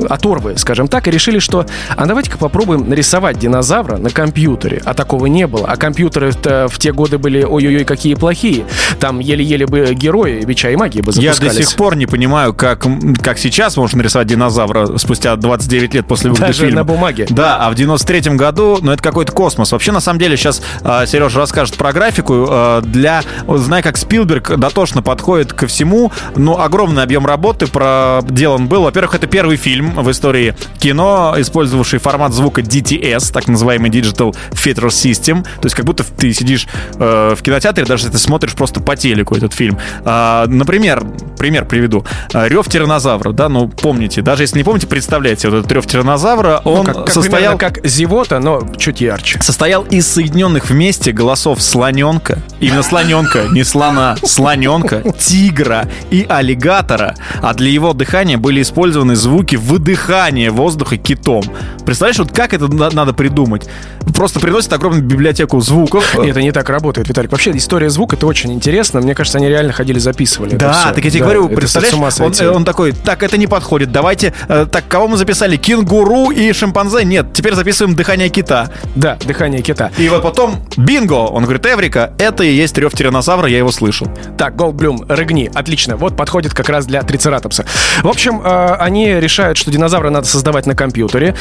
оторвы, 0.09 0.57
скажем 0.57 0.88
так, 0.88 1.07
и 1.07 1.11
решили, 1.11 1.39
что 1.39 1.65
а 1.95 2.05
давайте-ка 2.05 2.38
попробуем 2.38 2.89
нарисовать 2.89 3.38
динозавра 3.39 3.97
на 3.97 4.09
компьютере, 4.09 4.81
а 4.85 4.93
такого 4.93 5.25
не 5.27 5.47
было, 5.47 5.67
а 5.67 5.77
компьютеры 5.77 6.31
в 6.31 6.77
те 6.79 6.91
годы 6.93 7.17
были 7.17 7.43
ой-ой-ой 7.43 7.83
какие 7.83 8.15
плохие, 8.15 8.65
там 9.00 9.19
еле-еле 9.19 9.65
бы 9.67 9.93
герои 9.93 10.43
бича 10.45 10.69
и 10.69 10.75
магии 10.75 11.01
бы 11.01 11.11
Я 11.15 11.33
запускались. 11.33 11.57
до 11.57 11.63
сих 11.63 11.75
пор 11.75 11.95
не 11.95 12.05
понимаю, 12.05 12.53
как, 12.53 12.85
как 13.21 13.38
сейчас 13.38 13.77
можно 13.77 13.97
нарисовать 14.00 14.27
динозавра 14.27 14.97
спустя 14.97 15.35
29 15.35 15.93
лет 15.93 16.05
после 16.07 16.29
выхода 16.29 16.47
Даже 16.47 16.65
фильма. 16.65 16.77
на 16.77 16.83
бумаге. 16.83 17.27
Да, 17.29 17.57
а 17.57 17.69
в 17.71 17.75
93-м 17.75 18.38
году, 18.38 18.79
ну, 18.81 18.91
это 18.91 19.01
какой-то 19.03 19.31
космос. 19.31 19.71
Вообще, 19.71 19.91
на 19.91 20.00
самом 20.00 20.19
деле, 20.19 20.38
сейчас 20.38 20.61
Сережа 20.83 21.39
расскажет 21.39 21.75
про 21.75 21.93
графику. 21.93 22.47
э, 22.50 22.81
для, 22.83 23.21
знаю, 23.47 23.83
как 23.83 23.97
Спилберг 23.97 24.20
Спилберг 24.21 24.55
дотошно 24.59 25.01
подходит 25.01 25.51
ко 25.51 25.65
всему. 25.65 26.11
Ну, 26.35 26.59
огромный 26.59 27.01
объем 27.01 27.25
работы 27.25 27.65
проделан 27.65 28.67
был. 28.67 28.83
Во-первых, 28.83 29.15
это 29.15 29.25
первый 29.25 29.57
фильм 29.57 29.95
в 29.95 30.11
истории 30.11 30.53
кино, 30.77 31.33
использовавший 31.39 31.97
формат 31.97 32.31
звука 32.31 32.61
DTS, 32.61 33.33
так 33.33 33.47
называемый 33.47 33.89
Digital 33.89 34.35
Theater 34.51 34.89
System. 34.89 35.43
То 35.43 35.65
есть 35.65 35.75
как 35.75 35.85
будто 35.85 36.03
ты 36.03 36.31
сидишь 36.33 36.67
э, 36.99 37.33
в 37.35 37.41
кинотеатре, 37.41 37.83
даже 37.85 38.03
если 38.03 38.11
ты 38.11 38.19
смотришь 38.19 38.53
просто 38.53 38.79
по 38.79 38.95
телеку 38.95 39.35
этот 39.35 39.53
фильм. 39.53 39.79
А, 40.05 40.45
например, 40.45 41.03
пример 41.39 41.65
приведу. 41.65 42.05
А, 42.33 42.47
Рев 42.47 42.67
тиранозавра, 42.69 43.31
да, 43.31 43.49
ну 43.49 43.67
помните, 43.67 44.21
даже 44.21 44.43
если 44.43 44.59
не 44.59 44.63
помните, 44.63 44.85
представляете, 44.85 45.49
вот 45.49 45.57
этот 45.61 45.71
рев 45.71 45.87
тиранозавра, 45.87 46.61
он 46.63 46.77
Ну, 46.77 46.83
как, 46.83 46.95
как 47.05 47.09
состоял... 47.09 47.57
примерно 47.57 47.57
как 47.57 47.87
зевота, 47.87 48.37
но 48.39 48.61
чуть 48.77 49.01
ярче. 49.01 49.41
состоял 49.41 49.81
из 49.83 50.05
соединенных 50.05 50.69
вместе 50.69 51.11
голосов 51.11 51.59
слоненка, 51.59 52.37
именно 52.59 52.83
слоненка, 52.83 53.47
не 53.51 53.63
слона, 53.63 54.11
слоненка, 54.24 55.01
тигра 55.18 55.88
и 56.10 56.25
аллигатора, 56.27 57.15
а 57.41 57.53
для 57.53 57.70
его 57.70 57.94
дыхания 57.94 58.38
были 58.38 58.62
использованы 58.62 59.15
звуки 59.15 59.56
выдыхания 59.56 60.51
воздуха 60.51 60.98
китом. 60.98 61.44
Представляешь, 61.86 62.20
вот 62.20 62.32
как 62.32 62.53
это 62.53 62.68
на- 62.68 62.89
надо 62.91 63.13
придумать? 63.13 63.68
Просто 64.15 64.39
приносят 64.39 64.74
огромную 64.74 65.03
библиотеку 65.03 65.60
звуков. 65.62 66.15
Нет, 66.18 66.32
это 66.32 66.41
не 66.41 66.51
так 66.51 66.70
работает, 66.70 67.08
Виталик. 67.08 67.32
Вообще, 67.32 67.51
история 67.56 67.89
звука 67.89 68.15
это 68.15 68.25
очень 68.27 68.51
интересно. 68.53 69.00
Мне 69.01 69.15
кажется, 69.15 69.38
они 69.38 69.48
реально 69.48 69.74
ходили, 69.74 70.00
записывали. 70.00 70.56
Да, 70.56 70.91
так 70.94 71.03
я 71.03 71.10
тебе 71.12 71.20
Да, 71.20 71.25
говорю, 71.25 71.50
представляешь, 71.50 71.96
он, 72.20 72.34
э, 72.39 72.50
он 72.50 72.65
такой, 72.65 72.91
так, 72.91 73.24
это 73.24 73.38
не 73.38 73.48
подходит, 73.48 73.91
давайте, 73.91 74.34
э, 74.48 74.65
так, 74.72 74.88
кого 74.88 75.08
мы 75.08 75.18
записали, 75.18 75.58
кенгуру 75.58 76.32
и 76.32 76.51
шимпанзе? 76.53 77.03
Нет, 77.06 77.27
теперь 77.34 77.53
записываем 77.56 77.96
дыхание 77.96 78.30
кита. 78.30 78.70
Да, 78.96 79.18
дыхание 79.25 79.62
кита. 79.62 79.91
И 79.98 80.10
вот 80.10 80.22
потом, 80.24 80.58
бинго, 80.77 81.13
он 81.13 81.44
говорит, 81.44 81.65
Эврика, 81.65 82.13
это 82.18 82.44
и 82.44 82.51
есть 82.53 82.77
рев 82.77 82.94
тиранозавра, 82.94 83.48
я 83.48 83.58
его 83.58 83.72
слышал. 84.01 84.36
Так, 84.38 84.55
Голдблюм, 84.55 85.05
рыгни. 85.08 85.51
Отлично. 85.53 85.96
Вот 85.96 86.15
подходит 86.15 86.53
как 86.53 86.70
раз 86.70 86.86
для 86.86 87.01
трицератопса. 87.03 87.65
В 88.03 88.08
общем, 88.08 88.41
э, 88.43 88.75
они 88.79 89.20
решают, 89.20 89.58
что 89.58 89.72
динозавра 89.72 90.10
надо 90.10 90.27
создавать 90.27 90.65
на 90.65 90.75
компьютере. 90.75 91.36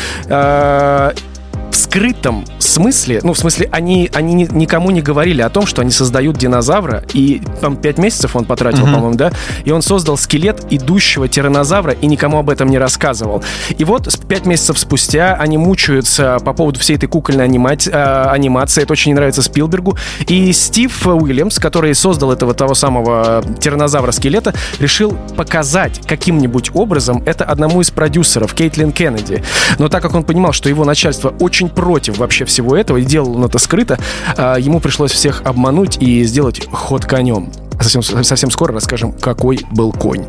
В 1.71 1.77
скрытом 1.77 2.45
смысле, 2.59 3.21
ну, 3.23 3.33
в 3.33 3.39
смысле, 3.39 3.69
они, 3.73 4.11
они 4.15 4.35
ни- 4.35 4.49
никому 4.53 4.91
не 4.91 5.03
говорили 5.03 5.41
о 5.43 5.49
том, 5.49 5.67
что 5.67 5.83
они 5.83 5.91
создают 5.91 6.37
динозавра, 6.37 7.05
и 7.15 7.41
там 7.61 7.77
пять 7.77 7.99
месяцев 7.99 8.37
он 8.37 8.45
потратил, 8.45 8.85
по-моему, 8.85 9.15
да, 9.15 9.33
и 9.65 9.71
он 9.71 9.83
создал 9.83 10.17
скелет 10.17 10.65
идущего 10.71 11.29
тиранозавра 11.29 11.93
и 11.93 12.07
никому 12.07 12.39
об 12.39 12.50
этом 12.50 12.69
не 12.69 12.79
рассказывал. 12.79 13.43
И 13.79 13.85
вот 13.85 14.09
пять 14.29 14.47
месяцев 14.47 14.79
спустя 14.79 15.35
они 15.35 15.59
мучаются 15.59 16.39
по 16.45 16.53
поводу 16.53 16.79
всей 16.81 16.97
этой 16.97 17.07
кукольной 17.09 17.45
анимать- 17.45 17.89
э, 17.89 17.93
анимации, 17.93 18.83
это 18.83 18.93
очень 18.93 19.12
не 19.12 19.15
нравится 19.15 19.43
Спилбергу, 19.43 19.97
и 20.27 20.53
Стив 20.53 21.07
Уильямс, 21.07 21.59
который 21.59 21.95
создал 21.95 22.33
этого 22.33 22.53
того 22.55 22.75
самого 22.75 23.43
тиранозавра-скелета, 23.61 24.55
решил 24.81 25.17
показать 25.37 26.00
каким-нибудь 26.07 26.71
образом 26.75 27.23
это 27.27 27.45
одному 27.45 27.81
из 27.81 27.91
продюсеров, 27.91 28.55
Кейтлин 28.55 28.93
Кеннеди. 28.93 29.43
Но 29.79 29.89
так 29.89 30.03
как 30.03 30.15
он 30.15 30.25
понимал, 30.25 30.53
что 30.53 30.69
его 30.69 30.85
начальство 30.85 31.33
очень 31.41 31.69
против 31.75 32.19
вообще 32.19 32.45
всего 32.45 32.77
этого 32.77 32.99
и 32.99 33.05
делал 33.05 33.37
он 33.37 33.45
это 33.45 33.59
скрыто, 33.59 33.99
а, 34.37 34.57
ему 34.57 34.81
пришлось 34.81 35.12
всех 35.12 35.43
обмануть 35.45 35.99
и 36.00 36.25
сделать 36.25 36.67
ход 36.71 37.05
конем. 37.05 37.53
Совсем, 37.81 38.03
совсем 38.03 38.50
скоро 38.50 38.75
расскажем, 38.75 39.12
какой 39.12 39.61
был 39.71 39.93
конь. 39.93 40.27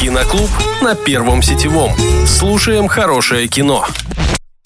Киноклуб 0.00 0.50
на 0.82 0.94
Первом 0.94 1.42
сетевом. 1.42 1.90
Слушаем 2.26 2.88
хорошее 2.88 3.48
кино. 3.48 3.84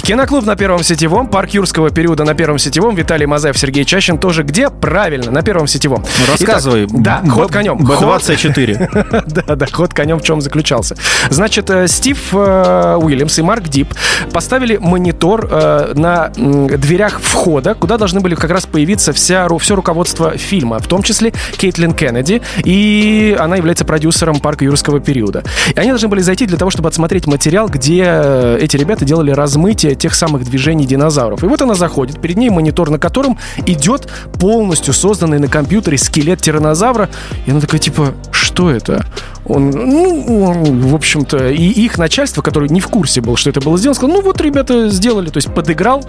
Киноклуб 0.02 0.44
на 0.44 0.56
Первом 0.56 0.82
Сетевом, 0.82 1.28
парк 1.28 1.50
юрского 1.50 1.90
периода 1.90 2.24
на 2.24 2.34
Первом 2.34 2.58
Сетевом, 2.58 2.96
Виталий 2.96 3.24
Мазаев, 3.26 3.56
Сергей 3.56 3.84
Чащин 3.84 4.18
тоже 4.18 4.42
где? 4.42 4.68
Правильно, 4.68 5.30
на 5.30 5.42
Первом 5.42 5.68
Сетевом. 5.68 6.04
Ну, 6.18 6.26
рассказывай. 6.32 6.86
Итак, 6.86 7.02
да, 7.02 7.20
Б- 7.22 7.30
ход 7.30 7.52
конем. 7.52 7.86
Ход- 7.86 8.00
Б-24. 8.00 9.22
Да, 9.46 9.54
да, 9.54 9.66
ход 9.70 9.94
конем 9.94 10.18
в 10.18 10.22
чем 10.22 10.40
заключался. 10.40 10.96
Значит, 11.30 11.70
э, 11.70 11.86
Стив 11.86 12.18
э, 12.32 12.96
Уильямс 13.00 13.38
и 13.38 13.42
Марк 13.42 13.68
Дип 13.68 13.94
поставили 14.32 14.76
монитор 14.76 15.48
э, 15.50 15.92
на 15.94 16.30
дверях 16.34 17.20
входа, 17.20 17.74
куда 17.74 17.96
должны 17.96 18.18
были 18.20 18.34
как 18.34 18.50
раз 18.50 18.66
появиться 18.66 19.12
вся, 19.12 19.46
все 19.58 19.76
руководство 19.76 20.36
фильма, 20.36 20.80
в 20.80 20.88
том 20.88 21.02
числе 21.04 21.32
Кейтлин 21.56 21.94
Кеннеди, 21.94 22.42
и 22.64 23.36
она 23.38 23.54
является 23.56 23.84
продюсером 23.84 24.40
парка 24.40 24.64
юрского 24.64 24.98
периода. 24.98 25.44
И 25.74 25.78
они 25.78 25.90
должны 25.90 26.08
были 26.08 26.20
зайти 26.22 26.46
для 26.46 26.58
того, 26.58 26.72
чтобы 26.72 26.88
отсмотреть 26.88 27.26
материал, 27.28 27.68
где 27.68 28.58
эти 28.60 28.76
ребята 28.76 29.04
делали 29.04 29.30
размытие 29.30 29.91
тех 29.94 30.14
самых 30.14 30.44
движений 30.44 30.86
динозавров. 30.86 31.42
И 31.44 31.46
вот 31.46 31.62
она 31.62 31.74
заходит, 31.74 32.20
перед 32.20 32.36
ней 32.36 32.50
монитор, 32.50 32.90
на 32.90 32.98
котором 32.98 33.38
идет 33.66 34.08
полностью 34.38 34.94
созданный 34.94 35.38
на 35.38 35.48
компьютере 35.48 35.98
скелет 35.98 36.40
тиранозавра, 36.40 37.08
и 37.46 37.50
она 37.50 37.60
такая, 37.60 37.80
типа, 37.80 38.14
что 38.30 38.70
это? 38.70 39.06
Он, 39.44 39.70
ну, 39.70 40.44
он, 40.44 40.80
в 40.80 40.94
общем-то, 40.94 41.48
и 41.48 41.62
их 41.62 41.98
начальство, 41.98 42.42
которое 42.42 42.68
не 42.68 42.80
в 42.80 42.88
курсе 42.88 43.20
было, 43.20 43.36
что 43.36 43.50
это 43.50 43.60
было 43.60 43.78
сделано, 43.78 43.94
сказал, 43.94 44.16
ну 44.16 44.22
вот 44.22 44.40
ребята 44.40 44.88
сделали, 44.88 45.30
то 45.30 45.38
есть 45.38 45.52
подыграл, 45.52 46.04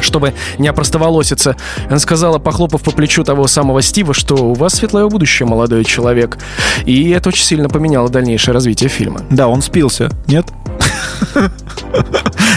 чтобы 0.00 0.34
не 0.58 0.68
опростоволоситься. 0.68 1.56
Она 1.88 1.98
сказала, 1.98 2.38
похлопав 2.38 2.82
по 2.82 2.90
плечу 2.90 3.22
того 3.24 3.46
самого 3.46 3.82
Стива, 3.82 4.14
что 4.14 4.34
у 4.34 4.54
вас 4.54 4.74
светлое 4.74 5.08
будущее, 5.08 5.46
молодой 5.46 5.84
человек. 5.84 6.38
И 6.84 7.10
это 7.10 7.28
очень 7.28 7.44
сильно 7.44 7.68
поменяло 7.68 8.08
дальнейшее 8.08 8.54
развитие 8.54 8.88
фильма. 8.88 9.20
Да, 9.30 9.48
он 9.48 9.62
спился. 9.62 10.10
Нет? 10.26 10.46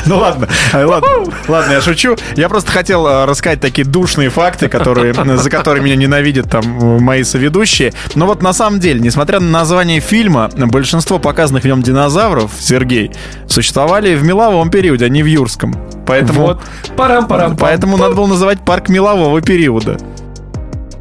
Ну 0.05 0.17
ладно, 0.17 0.47
э, 0.73 0.85
ладно, 0.85 1.07
ладно, 1.47 1.73
я 1.73 1.81
шучу. 1.81 2.15
Я 2.35 2.47
просто 2.49 2.71
хотел 2.71 3.05
э, 3.05 3.25
рассказать 3.25 3.59
такие 3.59 3.85
душные 3.85 4.29
факты, 4.29 4.69
которые, 4.69 5.13
за 5.13 5.49
которые 5.49 5.83
меня 5.83 5.95
ненавидят 5.95 6.49
там 6.49 6.63
э, 6.79 6.99
мои 6.99 7.23
соведущие. 7.23 7.93
Но 8.15 8.25
вот 8.25 8.41
на 8.41 8.53
самом 8.53 8.79
деле, 8.79 8.99
несмотря 8.99 9.39
на 9.39 9.49
название 9.49 9.99
фильма, 9.99 10.49
большинство 10.55 11.19
показанных 11.19 11.63
в 11.63 11.67
нем 11.67 11.81
динозавров, 11.81 12.51
Сергей, 12.59 13.11
существовали 13.47 14.15
в 14.15 14.23
меловом 14.23 14.69
периоде, 14.69 15.05
а 15.05 15.09
не 15.09 15.23
в 15.23 15.25
юрском. 15.25 15.75
Поэтому, 16.05 16.41
Вот. 16.41 16.61
Парам-парам. 16.95 17.57
поэтому 17.57 17.97
надо 17.97 18.15
было 18.15 18.27
называть 18.27 18.59
парк 18.61 18.87
мелового 18.89 19.41
периода, 19.41 19.97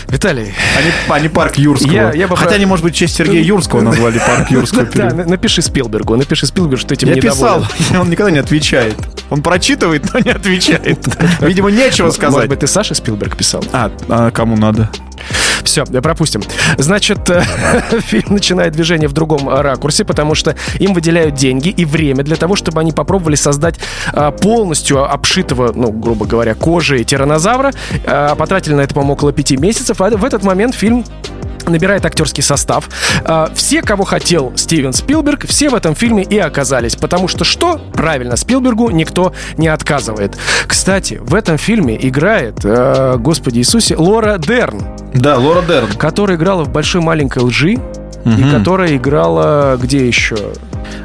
Виталий, 0.08 0.54
а 0.76 1.18
не, 1.18 1.26
а 1.26 1.30
парк 1.30 1.56
юрского. 1.56 1.92
Я- 1.92 2.12
я 2.12 2.28
бы 2.28 2.36
Хотя 2.36 2.50
про- 2.50 2.56
они, 2.56 2.66
может 2.66 2.84
быть, 2.84 2.94
в 2.94 2.96
честь 2.96 3.16
Сергея 3.16 3.42
Юрского 3.42 3.80
назвали 3.80 4.18
парк 4.18 4.50
юрского 4.50 4.84
да, 4.84 5.10
напиши 5.10 5.62
Спилбергу, 5.62 6.16
напиши 6.16 6.46
Спилбергу, 6.46 6.76
что 6.76 6.94
этим 6.94 7.08
Я 7.08 7.20
писал, 7.20 7.66
он 7.98 8.08
никогда 8.10 8.30
не 8.30 8.38
отвечает. 8.38 8.96
Он 9.30 9.42
прочитывает, 9.42 10.12
но 10.14 10.20
не 10.20 10.30
отвечает. 10.30 11.04
Видимо, 11.40 11.70
нечего 11.70 12.06
Может 12.06 12.20
сказать. 12.20 12.48
быть, 12.48 12.60
ты 12.60 12.66
Саша 12.68 12.94
Спилберг 12.94 13.36
писал? 13.36 13.64
А, 13.72 13.90
а 14.08 14.30
кому 14.30 14.56
надо? 14.56 14.88
Все, 15.62 15.84
пропустим. 15.84 16.42
Значит, 16.78 17.28
э, 17.30 17.42
фильм 18.00 18.34
начинает 18.34 18.72
движение 18.72 19.08
в 19.08 19.12
другом 19.12 19.48
ракурсе, 19.48 20.04
потому 20.04 20.34
что 20.34 20.54
им 20.78 20.94
выделяют 20.94 21.34
деньги 21.34 21.68
и 21.68 21.84
время 21.84 22.22
для 22.22 22.36
того, 22.36 22.56
чтобы 22.56 22.80
они 22.80 22.92
попробовали 22.92 23.36
создать 23.36 23.76
э, 24.12 24.32
полностью 24.40 25.04
обшитого, 25.10 25.72
ну, 25.74 25.90
грубо 25.90 26.26
говоря, 26.26 26.54
кожей 26.54 27.04
тиранозавра. 27.04 27.72
Э, 28.04 28.34
Потратили 28.36 28.74
на 28.74 28.82
это, 28.82 28.94
по-моему, 28.94 29.14
около 29.14 29.32
пяти 29.32 29.56
месяцев. 29.56 30.00
А 30.00 30.10
в 30.10 30.24
этот 30.24 30.44
момент 30.44 30.74
фильм 30.74 31.04
набирает 31.68 32.04
актерский 32.04 32.42
состав. 32.42 32.88
А, 33.24 33.50
Все, 33.54 33.82
кого 33.82 34.04
хотел 34.04 34.52
Стивен 34.56 34.92
Спилберг, 34.92 35.46
все 35.46 35.68
в 35.68 35.74
этом 35.74 35.94
фильме 35.94 36.22
и 36.22 36.38
оказались. 36.38 36.96
Потому 36.96 37.28
что 37.28 37.44
что? 37.44 37.78
Правильно, 37.92 38.36
Спилбергу 38.36 38.90
никто 38.90 39.32
не 39.56 39.68
отказывает. 39.68 40.36
Кстати, 40.66 41.18
в 41.20 41.34
этом 41.34 41.58
фильме 41.58 41.96
играет, 42.00 42.60
э, 42.64 43.16
господи 43.18 43.58
Иисусе, 43.58 43.96
Лора 43.96 44.38
Дерн 44.38 44.82
Да, 45.14 45.36
Лора 45.38 45.62
Дерн. 45.62 45.88
которая 45.98 46.36
играла 46.36 46.64
в 46.64 46.68
«Большой 46.70 47.00
маленькой 47.00 47.42
лжи», 47.42 47.72
и 47.72 48.28
Мгм. 48.28 48.50
которая 48.58 48.96
играла 48.96 49.78
где 49.80 50.06
еще? 50.06 50.36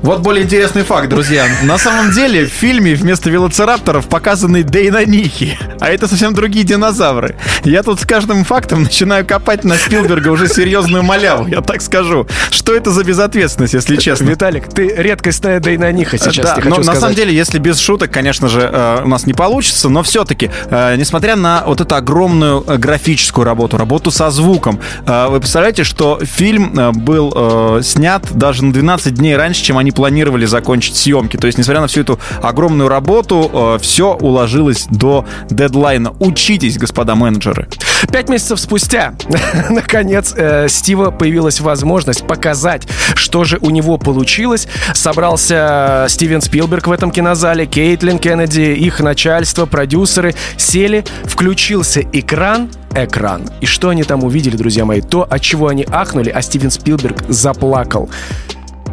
Вот 0.02 0.22
более 0.22 0.44
интересный 0.44 0.84
факт, 0.84 1.10
друзья. 1.10 1.46
На 1.64 1.78
самом 1.78 2.12
деле 2.12 2.46
в 2.46 2.50
фильме 2.50 2.96
вместо 2.96 3.30
велоцирапторов 3.30 4.08
показаны 4.08 4.64
дейнонихи, 4.64 5.58
а 5.80 5.90
это 5.90 6.08
совсем 6.08 6.34
другие 6.34 6.66
динозавры. 6.66 7.36
Я 7.64 7.84
тут 7.84 8.00
с 8.00 8.06
каждым 8.06 8.44
фактом 8.44 8.84
начинаю 8.84 9.26
копать 9.26 9.64
на 9.64 9.76
Спилберга 9.76 10.30
уже 10.30 10.48
серьезную 10.48 11.04
маляву, 11.04 11.48
я 11.48 11.62
так 11.62 11.82
скажу. 11.82 12.28
Что 12.50 12.76
это 12.76 12.92
за 12.92 13.04
безответственность, 13.04 13.74
если 13.74 13.96
честно? 13.98 14.26
Виталик, 14.26 14.68
ты 14.70 14.94
редкостная 14.96 15.60
дейнониха 15.60 16.18
сейчас, 16.18 16.56
да, 16.56 16.58
но 16.64 16.78
на 16.78 16.96
самом 16.96 17.16
деле, 17.16 17.34
если 17.34 17.60
без 17.60 17.80
шуток, 17.80 18.12
конечно 18.12 18.48
же, 18.48 18.62
э, 18.62 19.02
у 19.04 19.08
нас 19.08 19.26
не 19.26 19.34
получится, 19.34 19.90
но 19.90 20.04
все-таки, 20.04 20.50
несмотря 20.70 21.36
на 21.36 21.64
вот 21.66 21.82
эту 21.82 21.96
огромную 21.96 22.64
э, 22.68 22.78
графическую 22.78 23.46
работу, 23.46 23.78
работу 23.78 24.12
со 24.12 24.30
звуком, 24.30 24.80
э, 25.06 25.28
вы 25.30 25.40
представляете, 25.40 25.84
что 25.84 26.20
фильм 26.24 26.78
э, 26.78 26.92
был 26.92 27.34
э, 27.36 27.82
снят 27.84 28.26
даже 28.32 28.64
на 28.66 28.74
12 28.74 29.14
дней 29.14 29.36
раньше, 29.36 29.64
чем 29.72 29.78
они 29.78 29.94
планировали 29.94 30.46
закончить 30.46 30.98
съемки. 30.98 31.38
То 31.38 31.48
есть, 31.48 31.58
несмотря 31.58 31.80
на 31.80 31.88
всю 31.88 32.02
эту 32.02 32.20
огромную 32.42 32.90
работу, 32.90 33.50
э, 33.54 33.78
все 33.82 34.16
уложилось 34.16 34.86
до 34.90 35.26
дедлайна. 35.50 36.14
Учитесь, 36.20 36.78
господа 36.78 37.16
менеджеры. 37.16 37.70
Пять 38.12 38.28
месяцев 38.28 38.60
спустя, 38.60 39.14
наконец, 39.70 40.34
э, 40.36 40.68
Стива 40.68 41.10
появилась 41.12 41.62
возможность 41.62 42.28
показать, 42.28 42.86
что 43.16 43.46
же 43.46 43.60
у 43.62 43.70
него 43.70 43.98
получилось. 43.98 44.68
Собрался 44.94 46.06
Стивен 46.10 46.42
Спилберг 46.42 46.88
в 46.88 46.92
этом 46.92 47.10
кинозале, 47.10 47.66
Кейтлин 47.66 48.20
Кеннеди, 48.20 48.74
их 48.74 49.00
начальство, 49.00 49.66
продюсеры 49.66 50.36
сели, 50.58 51.06
включился 51.24 52.02
экран, 52.12 52.70
экран. 52.94 53.50
И 53.62 53.66
что 53.66 53.88
они 53.88 54.04
там 54.04 54.26
увидели, 54.26 54.58
друзья 54.58 54.84
мои? 54.84 55.00
То, 55.00 55.26
от 55.30 55.40
чего 55.40 55.70
они 55.70 55.86
ахнули, 55.90 56.30
а 56.30 56.42
Стивен 56.42 56.72
Спилберг 56.72 57.24
заплакал. 57.30 58.10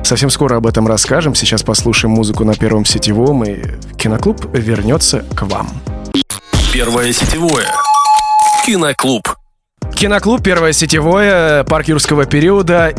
Совсем 0.09 0.31
скоро 0.31 0.57
об 0.57 0.67
этом 0.67 0.87
расскажем. 0.87 1.35
Сейчас 1.35 1.62
послушаем 1.62 2.15
музыку 2.15 2.43
на 2.43 2.55
Первом 2.55 2.87
сетевом, 2.87 3.45
и 3.45 3.61
киноклуб 3.99 4.43
вернется 4.55 5.23
к 5.37 5.43
вам. 5.43 5.69
Первое 6.73 7.12
сетевое. 7.12 7.67
Киноклуб. 8.65 9.29
Киноклуб 9.95 10.43
«Первое 10.43 10.73
сетевое», 10.73 11.62
парк 11.65 11.88
юрского 11.88 12.25
периода 12.25 12.95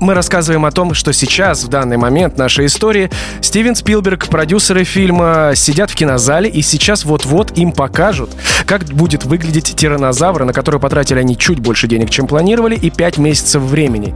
мы 0.00 0.14
рассказываем 0.14 0.64
о 0.64 0.70
том, 0.70 0.92
что 0.92 1.12
сейчас, 1.12 1.64
в 1.64 1.68
данный 1.68 1.96
момент 1.96 2.36
нашей 2.36 2.66
истории, 2.66 3.10
Стивен 3.40 3.74
Спилберг, 3.74 4.28
продюсеры 4.28 4.84
фильма, 4.84 5.52
сидят 5.54 5.90
в 5.90 5.94
кинозале, 5.94 6.50
и 6.50 6.62
сейчас 6.62 7.04
вот-вот 7.04 7.56
им 7.56 7.72
покажут, 7.72 8.30
как 8.66 8.84
будет 8.84 9.24
выглядеть 9.24 9.74
тиранозавр, 9.76 10.44
на 10.44 10.52
который 10.52 10.80
потратили 10.80 11.18
они 11.18 11.36
чуть 11.36 11.60
больше 11.60 11.86
денег, 11.86 12.10
чем 12.10 12.26
планировали, 12.26 12.76
и 12.76 12.90
5 12.90 13.18
месяцев 13.18 13.62
времени. 13.62 14.14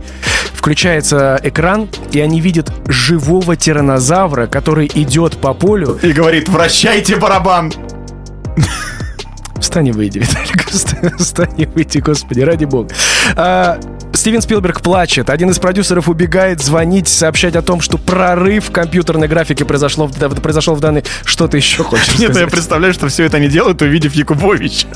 Включается 0.52 1.40
экран, 1.42 1.88
и 2.12 2.20
они 2.20 2.40
видят 2.40 2.72
живого 2.86 3.56
тиранозавра, 3.56 4.46
который 4.46 4.90
идет 4.94 5.38
по 5.38 5.54
полю. 5.54 5.98
И 6.02 6.12
говорит, 6.12 6.48
вращайте 6.48 7.16
барабан. 7.16 7.72
Встань 9.60 9.88
и 9.88 9.92
выйди, 9.92 10.18
Виталик. 10.18 10.66
Встань 11.18 11.54
и 11.56 11.66
выйди, 11.66 11.98
господи, 11.98 12.40
ради 12.40 12.64
бога. 12.64 12.94
А, 13.36 13.78
Стивен 14.12 14.42
Спилберг 14.42 14.80
плачет. 14.80 15.30
Один 15.30 15.50
из 15.50 15.58
продюсеров 15.58 16.08
убегает 16.08 16.60
звонить, 16.60 17.08
сообщать 17.08 17.56
о 17.56 17.62
том, 17.62 17.80
что 17.80 17.98
прорыв 17.98 18.68
в 18.68 18.72
компьютерной 18.72 19.28
графике 19.28 19.64
произошло, 19.64 20.08
произошел 20.08 20.74
в 20.74 20.80
данный... 20.80 21.04
Что 21.24 21.48
ты 21.48 21.58
еще 21.58 21.84
хочешь 21.84 22.14
Нет, 22.18 22.36
я 22.36 22.46
представляю, 22.46 22.94
что 22.94 23.08
все 23.08 23.24
это 23.24 23.36
они 23.36 23.48
делают, 23.48 23.80
увидев 23.82 24.14
Якубовича. 24.14 24.88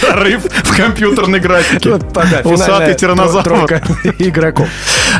Прорыв 0.00 0.44
в 0.44 0.76
компьютерной 0.76 1.40
графике. 1.40 1.90
Вот, 1.90 2.04
Усатый 2.44 2.94
тиранозавр. 2.94 3.66
игроков. 4.18 4.68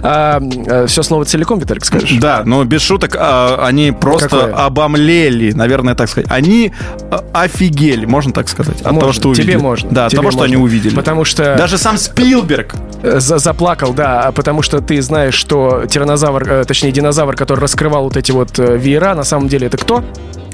А, 0.02 0.40
э, 0.40 0.86
все 0.86 1.02
слово 1.02 1.24
целиком, 1.24 1.58
Виталик, 1.58 1.84
скажешь? 1.84 2.18
Да, 2.20 2.42
но 2.44 2.64
без 2.64 2.82
шуток, 2.82 3.16
а, 3.18 3.64
они 3.66 3.92
просто 3.92 4.28
Какое? 4.28 4.54
обомлели, 4.54 5.52
наверное, 5.52 5.94
так 5.94 6.08
сказать. 6.08 6.30
Они 6.30 6.72
а, 7.10 7.24
офигели, 7.32 8.04
можно 8.04 8.32
так 8.32 8.48
сказать, 8.48 8.80
от 8.80 8.86
можно. 8.86 9.00
того, 9.00 9.12
что 9.12 9.28
увидели. 9.28 9.46
Тебе 9.46 9.58
можно. 9.58 9.90
Да, 9.90 10.06
от 10.06 10.12
Тебе 10.12 10.20
того, 10.20 10.30
что 10.30 10.42
они 10.42 10.56
увидели. 10.56 10.94
Потому 10.94 11.24
что... 11.24 11.56
Даже 11.56 11.78
сам 11.78 11.96
Спилберг 11.96 12.74
э, 13.02 13.20
заплакал, 13.20 13.92
да, 13.92 14.32
потому 14.34 14.62
что 14.62 14.80
ты 14.80 15.00
знаешь, 15.02 15.34
что 15.34 15.84
тиранозавр, 15.88 16.48
э, 16.48 16.64
точнее, 16.64 16.92
динозавр, 16.92 17.34
который 17.34 17.60
раскрывал 17.60 18.04
вот 18.04 18.16
эти 18.16 18.32
вот 18.32 18.58
веера, 18.58 19.14
на 19.14 19.24
самом 19.24 19.48
деле 19.48 19.68
это 19.68 19.78
кто? 19.78 20.04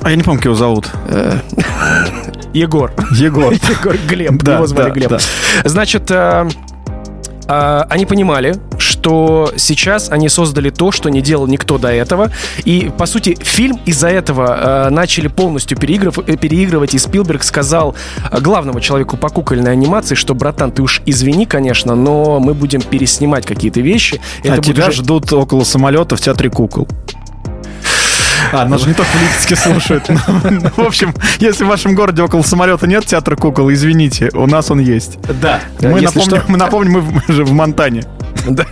А 0.03 0.11
я 0.11 0.17
не 0.17 0.23
помню, 0.23 0.39
как 0.39 0.47
его 0.47 0.55
зовут. 0.55 0.91
Егор. 2.53 2.93
Егор. 3.13 3.53
Егор 3.71 3.97
Глеб. 4.09 4.43
Да, 4.43 4.57
его 4.57 4.67
звали 4.67 4.89
да, 4.89 4.95
Глеб. 4.95 5.11
Да. 5.11 5.19
Значит, 5.65 6.11
э, 6.11 6.49
э, 7.49 7.85
они 7.89 8.05
понимали, 8.05 8.57
что 8.79 9.51
сейчас 9.57 10.11
они 10.11 10.29
создали 10.29 10.71
то, 10.71 10.91
что 10.91 11.09
не 11.09 11.23
делал 11.23 11.47
никто 11.47 11.79
до 11.79 11.89
этого. 11.89 12.31
И, 12.65 12.91
по 12.99 13.07
сути, 13.07 13.39
фильм 13.41 13.81
из-за 13.87 14.09
этого 14.09 14.87
э, 14.89 14.91
начали 14.91 15.29
полностью 15.29 15.79
переигрыв, 15.79 16.19
э, 16.19 16.37
переигрывать. 16.37 16.95
И 16.95 16.99
Спилберг 16.99 17.43
сказал 17.43 17.95
главному 18.41 18.81
человеку 18.81 19.17
по 19.17 19.29
кукольной 19.31 19.73
анимации, 19.73 20.15
что, 20.15 20.35
братан, 20.35 20.73
ты 20.73 20.83
уж 20.83 21.01
извини, 21.07 21.47
конечно, 21.47 21.95
но 21.95 22.39
мы 22.39 22.53
будем 22.55 22.83
переснимать 22.83 23.47
какие-то 23.47 23.81
вещи. 23.81 24.21
Это 24.43 24.55
а 24.55 24.59
тебя 24.59 24.89
уже... 24.89 24.99
ждут 24.99 25.33
около 25.33 25.65
самолета 25.65 26.17
в 26.17 26.21
театре 26.21 26.51
кукол. 26.51 26.87
А, 28.53 28.65
нас 28.67 28.81
же 28.83 28.89
не 28.89 28.95
только 28.95 29.11
в 29.11 29.23
Липецке 29.23 29.57
слушают. 29.57 30.09
Ну, 30.45 30.71
в 30.77 30.87
общем, 30.87 31.15
если 31.39 31.65
в 31.65 31.69
вашем 31.69 31.95
городе 31.95 32.23
около 32.23 32.43
самолета 32.43 32.87
нет 32.87 33.05
театра 33.07 33.37
кукол, 33.37 33.73
извините, 33.73 34.31
у 34.35 34.47
нас 34.47 34.71
он 34.71 34.81
есть. 34.81 35.19
Да. 35.41 35.61
Мы 35.81 36.01
напомним, 36.01 36.43
мы 36.49 36.57
напомним, 36.59 37.23
мы 37.27 37.35
же 37.35 37.45
в 37.45 37.53
Монтане. 37.53 38.05
Да. 38.47 38.65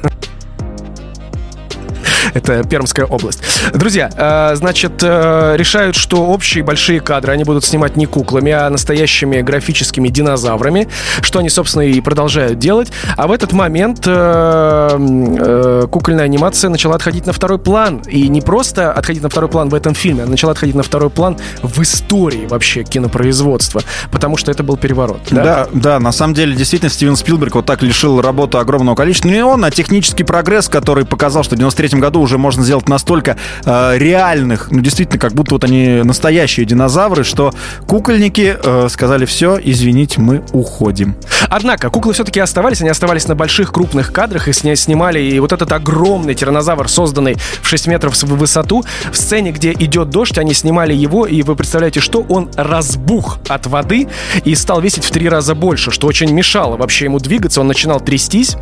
Это 2.34 2.62
Пермская 2.64 3.06
область. 3.06 3.42
Друзья, 3.74 4.10
э, 4.14 4.56
значит, 4.56 5.02
э, 5.02 5.54
решают, 5.56 5.96
что 5.96 6.26
общие 6.26 6.62
большие 6.64 7.00
кадры 7.00 7.32
они 7.32 7.44
будут 7.44 7.64
снимать 7.64 7.96
не 7.96 8.06
куклами, 8.06 8.52
а 8.52 8.68
настоящими 8.70 9.40
графическими 9.40 10.08
динозаврами, 10.08 10.88
что 11.22 11.38
они, 11.38 11.48
собственно, 11.48 11.82
и 11.82 12.00
продолжают 12.00 12.58
делать. 12.58 12.92
А 13.16 13.26
в 13.26 13.32
этот 13.32 13.52
момент 13.52 14.02
э, 14.06 15.86
кукольная 15.90 16.24
анимация 16.24 16.70
начала 16.70 16.96
отходить 16.96 17.26
на 17.26 17.32
второй 17.32 17.58
план. 17.58 18.02
И 18.08 18.28
не 18.28 18.40
просто 18.40 18.92
отходить 18.92 19.22
на 19.22 19.28
второй 19.28 19.50
план 19.50 19.68
в 19.68 19.74
этом 19.74 19.94
фильме, 19.94 20.24
а 20.24 20.26
начала 20.26 20.52
отходить 20.52 20.74
на 20.74 20.82
второй 20.82 21.10
план 21.10 21.36
в 21.62 21.80
истории 21.82 22.46
вообще 22.46 22.82
кинопроизводства. 22.82 23.82
Потому 24.10 24.36
что 24.36 24.50
это 24.50 24.62
был 24.62 24.76
переворот. 24.76 25.20
Да, 25.30 25.44
да, 25.44 25.68
да 25.72 26.00
на 26.00 26.12
самом 26.12 26.35
деле, 26.35 26.54
действительно, 26.54 26.90
Стивен 26.90 27.16
Спилберг 27.16 27.54
вот 27.54 27.66
так 27.66 27.83
лишил 27.83 28.20
работу 28.20 28.59
огромного 28.59 28.96
количества. 28.96 29.28
Не 29.28 29.44
он, 29.44 29.64
а 29.64 29.70
технический 29.70 30.24
прогресс, 30.24 30.68
который 30.68 31.04
показал, 31.04 31.44
что 31.44 31.54
в 31.54 31.59
93 31.59 32.00
году 32.00 32.10
уже 32.18 32.38
можно 32.38 32.64
сделать 32.64 32.88
настолько 32.88 33.37
э, 33.64 33.99
реальных, 33.99 34.70
ну, 34.70 34.81
действительно, 34.81 35.18
как 35.18 35.33
будто 35.33 35.55
вот 35.55 35.64
они 35.64 36.03
настоящие 36.05 36.66
динозавры, 36.66 37.25
что 37.25 37.53
кукольники 37.87 38.57
э, 38.62 38.88
сказали, 38.88 39.25
все, 39.25 39.59
извините, 39.62 40.20
мы 40.20 40.42
уходим. 40.53 41.16
Однако, 41.49 41.90
куклы 41.90 42.12
все-таки 42.12 42.40
оставались, 42.40 42.81
они 42.81 42.90
оставались 42.90 43.27
на 43.29 43.35
больших 43.35 43.73
крупных 43.73 44.12
кадрах 44.12 44.49
и 44.49 44.53
снимали, 44.53 45.20
и 45.20 45.38
вот 45.40 45.53
этот 45.53 45.73
огромный 45.73 46.35
тиранозавр, 46.35 46.88
созданный 46.88 47.37
в 47.62 47.68
6 47.68 47.87
метров 47.87 48.14
в 48.14 48.37
высоту, 48.37 48.85
в 49.11 49.16
сцене, 49.16 49.53
где 49.53 49.73
идет 49.73 50.11
дождь, 50.11 50.38
они 50.38 50.55
снимали 50.55 50.94
его, 50.94 51.27
и 51.27 51.42
вы 51.42 51.57
представляете, 51.57 52.01
что 52.01 52.25
он 52.29 52.51
разбух 52.57 53.38
от 53.49 53.66
воды 53.66 54.09
и 54.44 54.55
стал 54.55 54.81
весить 54.81 55.05
в 55.05 55.11
три 55.11 55.29
раза 55.29 55.55
больше, 55.55 55.90
что 55.90 56.07
очень 56.07 56.31
мешало 56.33 56.77
вообще 56.77 57.07
ему 57.07 57.18
двигаться, 57.18 57.61
он 57.61 57.68
начинал 57.68 58.01
трястись. 58.01 58.57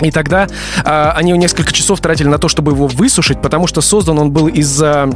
И 0.00 0.10
тогда 0.10 0.48
э, 0.84 1.10
они 1.14 1.32
несколько 1.32 1.72
часов 1.72 2.00
тратили 2.00 2.28
на 2.28 2.38
то, 2.38 2.48
чтобы 2.48 2.72
его 2.72 2.86
высушить, 2.86 3.40
потому 3.40 3.66
что 3.66 3.80
создан 3.80 4.18
он 4.18 4.30
был 4.30 4.48
из 4.48 4.80
э, 4.82 5.10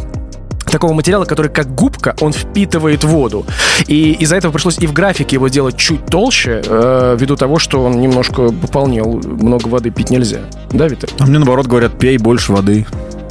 такого 0.70 0.92
материала, 0.92 1.24
который 1.24 1.50
как 1.50 1.74
губка, 1.74 2.14
он 2.20 2.32
впитывает 2.32 3.04
воду. 3.04 3.46
И 3.86 4.12
из-за 4.12 4.36
этого 4.36 4.52
пришлось 4.52 4.78
и 4.78 4.86
в 4.86 4.92
графике 4.92 5.36
его 5.36 5.48
делать 5.48 5.76
чуть 5.76 6.06
толще, 6.06 6.62
э, 6.64 7.16
ввиду 7.18 7.36
того, 7.36 7.58
что 7.58 7.84
он 7.84 8.00
немножко 8.00 8.48
пополнел, 8.50 9.20
много 9.24 9.68
воды 9.68 9.90
пить 9.90 10.10
нельзя. 10.10 10.40
Да, 10.70 10.88
Виталий? 10.88 11.14
А 11.18 11.26
мне 11.26 11.38
наоборот 11.38 11.66
говорят, 11.66 11.98
пей 11.98 12.18
больше 12.18 12.52
воды. 12.52 12.86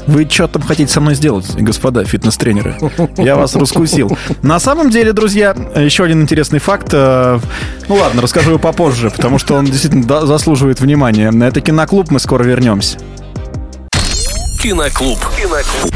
Вы 0.07 0.27
что 0.29 0.47
там 0.47 0.61
хотите 0.61 0.91
со 0.91 0.99
мной 1.01 1.15
сделать, 1.15 1.55
господа 1.55 2.03
фитнес-тренеры? 2.03 2.77
Я 3.17 3.35
вас 3.35 3.55
раскусил. 3.55 4.17
На 4.41 4.59
самом 4.59 4.89
деле, 4.89 5.13
друзья, 5.13 5.55
еще 5.75 6.03
один 6.03 6.21
интересный 6.21 6.59
факт. 6.59 6.89
Э, 6.91 7.39
ну 7.87 7.95
ладно, 7.95 8.21
расскажу 8.21 8.51
его 8.51 8.59
попозже, 8.59 9.09
потому 9.09 9.39
что 9.39 9.55
он 9.55 9.65
действительно 9.65 10.25
заслуживает 10.25 10.79
внимания. 10.81 11.31
На 11.31 11.45
это 11.45 11.61
киноклуб 11.61 12.11
мы 12.11 12.19
скоро 12.19 12.43
вернемся. 12.43 12.97
Киноклуб. 14.61 15.19
Киноклуб. 15.37 15.93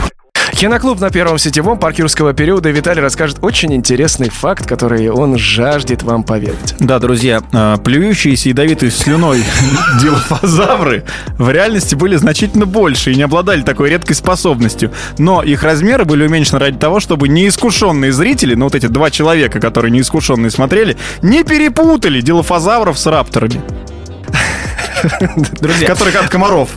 Киноклуб 0.58 1.00
на 1.00 1.12
первом 1.12 1.38
сетевом 1.38 1.78
парк 1.78 2.00
юрского 2.00 2.34
периода. 2.34 2.72
Виталий 2.72 3.00
расскажет 3.00 3.38
очень 3.44 3.76
интересный 3.76 4.30
факт, 4.30 4.66
который 4.66 5.08
он 5.10 5.38
жаждет 5.38 6.02
вам 6.02 6.24
поведать. 6.24 6.74
Да, 6.80 6.98
друзья, 6.98 7.44
а, 7.54 7.78
плюющиеся 7.78 8.50
ядовитой 8.50 8.90
слюной 8.90 9.44
дилофазавры 10.02 11.04
в 11.38 11.52
реальности 11.52 11.94
были 11.94 12.16
значительно 12.16 12.66
больше 12.66 13.12
и 13.12 13.16
не 13.16 13.22
обладали 13.22 13.62
такой 13.62 13.92
редкой 13.92 14.16
способностью. 14.16 14.92
Но 15.20 15.44
их 15.44 15.62
размеры 15.62 16.06
были 16.06 16.26
уменьшены 16.26 16.58
ради 16.58 16.80
того, 16.80 17.00
чтобы 17.00 17.28
неискушенные 17.28 18.12
зрители, 18.12 18.56
ну 18.56 18.64
вот 18.64 18.74
эти 18.74 18.88
два 18.88 19.12
человека, 19.12 19.60
которые 19.60 19.92
неискушенные 19.92 20.50
смотрели, 20.50 20.98
не 21.22 21.44
перепутали 21.44 22.20
дилофазавров 22.20 22.98
с 22.98 23.06
рапторами. 23.06 23.62
Друзья. 25.62 25.88
Который 25.88 26.14
от 26.14 26.30
комаров. 26.30 26.70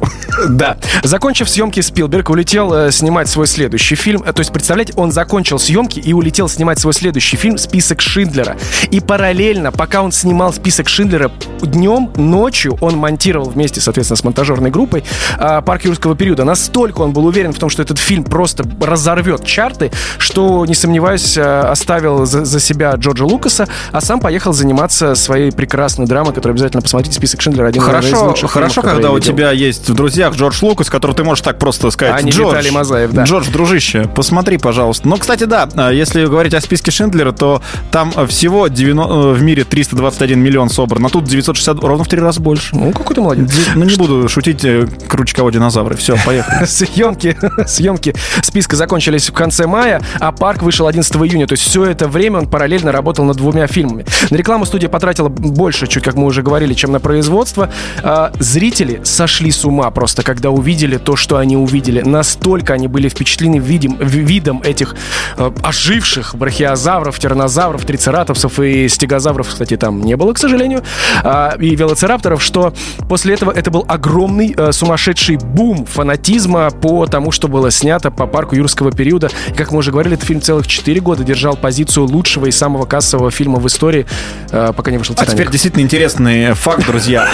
Да. 0.49 0.77
Закончив 1.03 1.49
съемки, 1.49 1.81
Спилберг 1.81 2.31
улетел 2.31 2.73
э, 2.73 2.91
снимать 2.91 3.29
свой 3.29 3.47
следующий 3.47 3.95
фильм. 3.95 4.23
Э, 4.25 4.33
то 4.33 4.41
есть, 4.41 4.53
представляете, 4.53 4.93
он 4.97 5.13
закончил 5.13 5.59
съемки 5.59 5.99
и 5.99 6.13
улетел 6.13 6.49
снимать 6.49 6.79
свой 6.79 6.95
следующий 6.95 7.37
фильм 7.37 7.59
«Список 7.59 8.01
Шиндлера». 8.01 8.57
И 8.91 9.01
параллельно, 9.01 9.73
пока 9.73 10.03
он 10.03 10.13
снимал 10.13 10.53
«Список 10.53 10.89
Шиндлера», 10.89 11.31
днем, 11.61 12.11
ночью 12.17 12.79
он 12.81 12.97
монтировал 12.97 13.51
вместе, 13.51 13.81
соответственно, 13.81 14.17
с 14.17 14.25
монтажерной 14.25 14.71
группой 14.71 15.05
э, 15.39 15.63
«Парк 15.65 15.85
юрского 15.85 16.17
периода». 16.17 16.45
Настолько 16.45 17.01
он 17.01 17.13
был 17.13 17.27
уверен 17.27 17.53
в 17.53 17.59
том, 17.59 17.71
что 17.71 17.83
этот 17.83 17.99
фильм 17.99 18.25
просто 18.25 18.65
разорвет 18.81 19.45
чарты, 19.45 19.91
что, 20.19 20.65
не 20.67 20.75
сомневаюсь, 20.75 21.37
оставил 21.37 22.25
за, 22.27 22.45
за 22.45 22.61
себя 22.61 22.95
Джорджа 22.95 23.25
Лукаса, 23.25 23.69
а 23.93 24.01
сам 24.01 24.21
поехал 24.21 24.53
заниматься 24.53 25.15
своей 25.15 25.51
прекрасной 25.53 26.07
драмой, 26.07 26.33
которую 26.33 26.55
обязательно 26.55 26.83
посмотрите 26.83 27.17
«Список 27.17 27.41
Шиндлера» 27.41 27.69
один 27.69 27.83
Хорошо, 27.83 28.10
из 28.13 28.21
лучших 28.23 28.51
хорошо, 28.51 28.75
фильмов, 28.83 28.95
когда 28.95 29.11
у 29.11 29.17
видел. 29.17 29.33
тебя 29.33 29.51
есть 29.53 29.89
в 29.89 29.95
друзьях 29.95 30.35
Джордж 30.35 30.59
Лукас, 30.63 30.91
который 30.91 31.15
ты 31.15 31.25
можешь 31.25 31.43
так 31.43 31.59
просто 31.59 31.91
сказать. 31.91 32.15
А 32.17 32.23
не 32.23 32.31
Джордж, 32.31 32.51
Виталий 32.51 32.71
Мазаев, 32.71 33.11
да. 33.13 33.25
Джордж, 33.25 33.49
дружище, 33.51 34.09
посмотри, 34.15 34.59
пожалуйста. 34.59 35.09
Ну, 35.09 35.17
кстати, 35.17 35.45
да, 35.45 35.69
а, 35.75 35.91
если 35.91 36.27
говорить 36.27 36.55
о 36.55 36.61
списке 36.61 36.91
Шиндлера, 36.91 37.33
то 37.33 37.63
там 37.91 38.13
а, 38.17 38.27
всего 38.27 38.69
90 38.69 39.13
э, 39.13 39.33
в 39.33 39.43
мире 39.43 39.65
321 39.65 40.39
миллион 40.41 40.69
собран, 40.69 41.07
а 41.07 41.09
тут 41.09 41.25
960, 41.25 41.83
ровно 41.83 42.05
в 42.05 42.09
три 42.09 42.21
раза 42.21 42.41
больше. 42.41 42.75
Ну, 42.77 42.93
какой 42.93 43.15
ты 43.15 43.21
молодец. 43.21 43.51
Ди- 43.51 43.63
Ну, 43.75 43.85
не 43.85 43.97
буду 43.97 44.29
шутить 44.29 44.65
э, 44.65 44.87
круче 45.09 45.35
кого 45.35 45.51
динозавры. 45.51 45.97
Все, 45.97 46.17
поехали. 46.25 46.67
Съемки, 46.67 47.37
съемки 47.67 48.15
списка 48.43 48.77
закончились 48.77 49.29
в 49.29 49.33
конце 49.33 49.67
мая, 49.67 50.01
а 50.19 50.33
парк 50.33 50.63
вышел 50.63 50.87
11 50.87 51.15
июня. 51.17 51.47
То 51.47 51.53
есть 51.55 51.65
все 51.65 51.85
это 51.85 52.09
время 52.09 52.39
он 52.39 52.49
параллельно 52.49 52.93
работал 52.93 53.25
над 53.25 53.37
двумя 53.37 53.67
фильмами. 53.67 54.05
На 54.31 54.37
рекламу 54.37 54.65
студия 54.65 54.89
потратила 54.89 55.29
больше, 55.29 55.87
чуть 55.87 56.05
как 56.05 56.15
мы 56.15 56.27
уже 56.27 56.43
говорили, 56.43 56.75
чем 56.75 56.93
на 56.93 57.01
производство. 57.01 57.71
А, 58.03 58.33
зрители 58.39 59.01
сошли 59.05 59.51
с 59.51 59.65
ума 59.65 59.91
просто, 59.91 60.23
когда 60.23 60.51
увидели 60.51 60.97
то, 60.97 61.17
что 61.17 61.37
они 61.37 61.57
увидели. 61.57 62.01
Настолько 62.03 62.75
они 62.75 62.89
были 62.89 63.09
впечатлены 63.09 63.57
видим, 63.57 63.97
видом 64.01 64.63
этих 64.63 64.95
э, 65.37 65.51
оживших 65.63 66.35
брахиозавров, 66.35 67.19
тиранозавров, 67.19 67.85
трицератопсов 67.85 68.59
и 68.61 68.89
стегозавров, 68.89 69.49
кстати, 69.49 69.77
там 69.77 70.01
не 70.01 70.17
было, 70.17 70.33
к 70.33 70.39
сожалению, 70.39 70.83
а, 71.23 71.57
и 71.59 71.75
велоцирапторов, 71.75 72.43
что 72.43 72.73
после 73.09 73.35
этого 73.35 73.51
это 73.51 73.71
был 73.71 73.85
огромный 73.89 74.55
э, 74.57 74.73
сумасшедший 74.73 75.37
бум 75.37 75.87
фанатизма 75.87 76.71
по 76.71 77.07
тому, 77.07 77.33
что 77.33 77.49
было 77.49 77.71
снято 77.71 78.11
по 78.11 78.27
парку 78.27 78.55
юрского 78.55 78.93
периода. 78.93 79.31
И, 79.49 79.53
как 79.53 79.73
мы 79.73 79.79
уже 79.79 79.91
говорили, 79.91 80.17
этот 80.17 80.27
фильм 80.27 80.41
целых 80.41 80.67
4 80.67 81.01
года 81.01 81.25
держал 81.25 81.57
позицию 81.57 82.07
лучшего 82.07 82.47
и 82.47 82.51
самого 82.51 82.87
кассового 82.87 83.31
фильма 83.31 83.59
в 83.59 83.67
истории, 83.67 84.07
э, 84.51 84.73
пока 84.77 84.91
не 84.91 84.99
вышел 84.99 85.15
А 85.15 85.21
«Титаник». 85.21 85.33
теперь 85.33 85.51
действительно 85.51 85.83
интересный 85.83 86.55
факт, 86.55 86.87
друзья. 86.87 87.29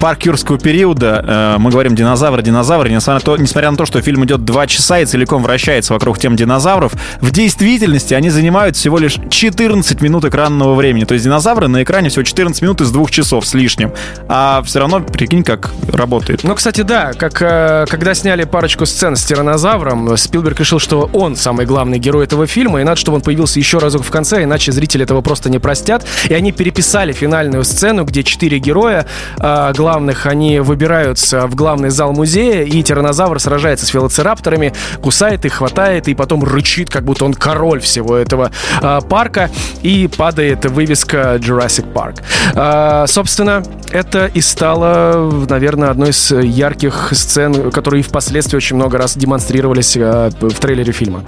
Парк 0.00 0.24
юрского 0.24 0.58
периода, 0.58 1.24
э, 1.26 1.56
мы 1.58 1.70
говорим 1.70 1.94
динозавры, 1.94 2.42
динозавры, 2.42 2.90
несмотря 2.90 3.14
на, 3.14 3.20
то, 3.20 3.36
несмотря 3.36 3.70
на 3.70 3.76
то, 3.76 3.86
что 3.86 4.00
фильм 4.02 4.24
идет 4.24 4.44
два 4.44 4.66
часа 4.66 5.00
и 5.00 5.06
целиком 5.06 5.42
вращается 5.42 5.94
вокруг 5.94 6.18
тем 6.18 6.36
динозавров, 6.36 6.92
в 7.20 7.30
действительности 7.30 8.14
они 8.14 8.30
занимают 8.30 8.76
всего 8.76 8.98
лишь 8.98 9.16
14 9.30 10.00
минут 10.02 10.24
экранного 10.24 10.74
времени. 10.74 11.04
То 11.04 11.14
есть 11.14 11.24
динозавры 11.24 11.68
на 11.68 11.82
экране 11.82 12.08
всего 12.08 12.22
14 12.22 12.60
минут 12.62 12.80
из 12.80 12.90
двух 12.90 13.10
часов 13.10 13.46
с 13.46 13.54
лишним. 13.54 13.92
А 14.28 14.62
все 14.64 14.80
равно, 14.80 15.00
прикинь, 15.00 15.42
как 15.42 15.70
работает. 15.92 16.44
Ну, 16.44 16.54
кстати, 16.54 16.82
да, 16.82 17.12
как 17.12 17.40
э, 17.40 17.86
когда 17.88 18.14
сняли 18.14 18.44
парочку 18.44 18.86
сцен 18.86 19.16
с 19.16 19.24
тиранозавром, 19.24 20.16
Спилберг 20.16 20.60
решил, 20.60 20.78
что 20.78 21.08
он 21.12 21.36
самый 21.36 21.66
главный 21.66 21.98
герой 21.98 22.24
этого 22.24 22.46
фильма, 22.46 22.80
и 22.80 22.84
надо, 22.84 22.96
чтобы 22.96 23.16
он 23.16 23.22
появился 23.22 23.58
еще 23.58 23.78
разок 23.78 24.02
в 24.02 24.10
конце, 24.10 24.44
иначе 24.44 24.72
зрители 24.72 25.04
этого 25.04 25.20
просто 25.22 25.50
не 25.50 25.58
простят. 25.58 26.04
И 26.28 26.34
они 26.34 26.52
переписали 26.52 27.12
финальную 27.12 27.64
сцену, 27.64 28.04
где 28.04 28.22
четыре 28.22 28.58
героя 28.58 29.06
э, 29.38 29.72
главных, 29.84 30.24
они 30.24 30.60
выбираются 30.60 31.46
в 31.46 31.54
главный 31.54 31.90
зал 31.90 32.14
музея, 32.14 32.62
и 32.64 32.82
тиранозавр 32.82 33.38
сражается 33.38 33.84
с 33.84 33.92
велоцирапторами, 33.92 34.72
кусает 35.02 35.44
их, 35.44 35.52
хватает, 35.52 36.08
и 36.08 36.14
потом 36.14 36.42
рычит, 36.42 36.88
как 36.88 37.04
будто 37.04 37.26
он 37.26 37.34
король 37.34 37.80
всего 37.80 38.16
этого 38.16 38.50
э, 38.80 39.00
парка, 39.06 39.50
и 39.82 40.08
падает 40.08 40.64
вывеска 40.64 41.36
Jurassic 41.36 41.92
Park. 41.92 42.22
Э, 42.54 43.06
собственно, 43.06 43.62
это 43.90 44.24
и 44.24 44.40
стало, 44.40 45.30
наверное, 45.50 45.90
одной 45.90 46.10
из 46.10 46.30
ярких 46.30 47.10
сцен, 47.12 47.70
которые 47.70 48.02
впоследствии 48.02 48.56
очень 48.56 48.76
много 48.76 48.96
раз 48.96 49.18
демонстрировались 49.18 49.98
э, 49.98 50.30
в 50.40 50.54
трейлере 50.54 50.92
фильма. 50.92 51.22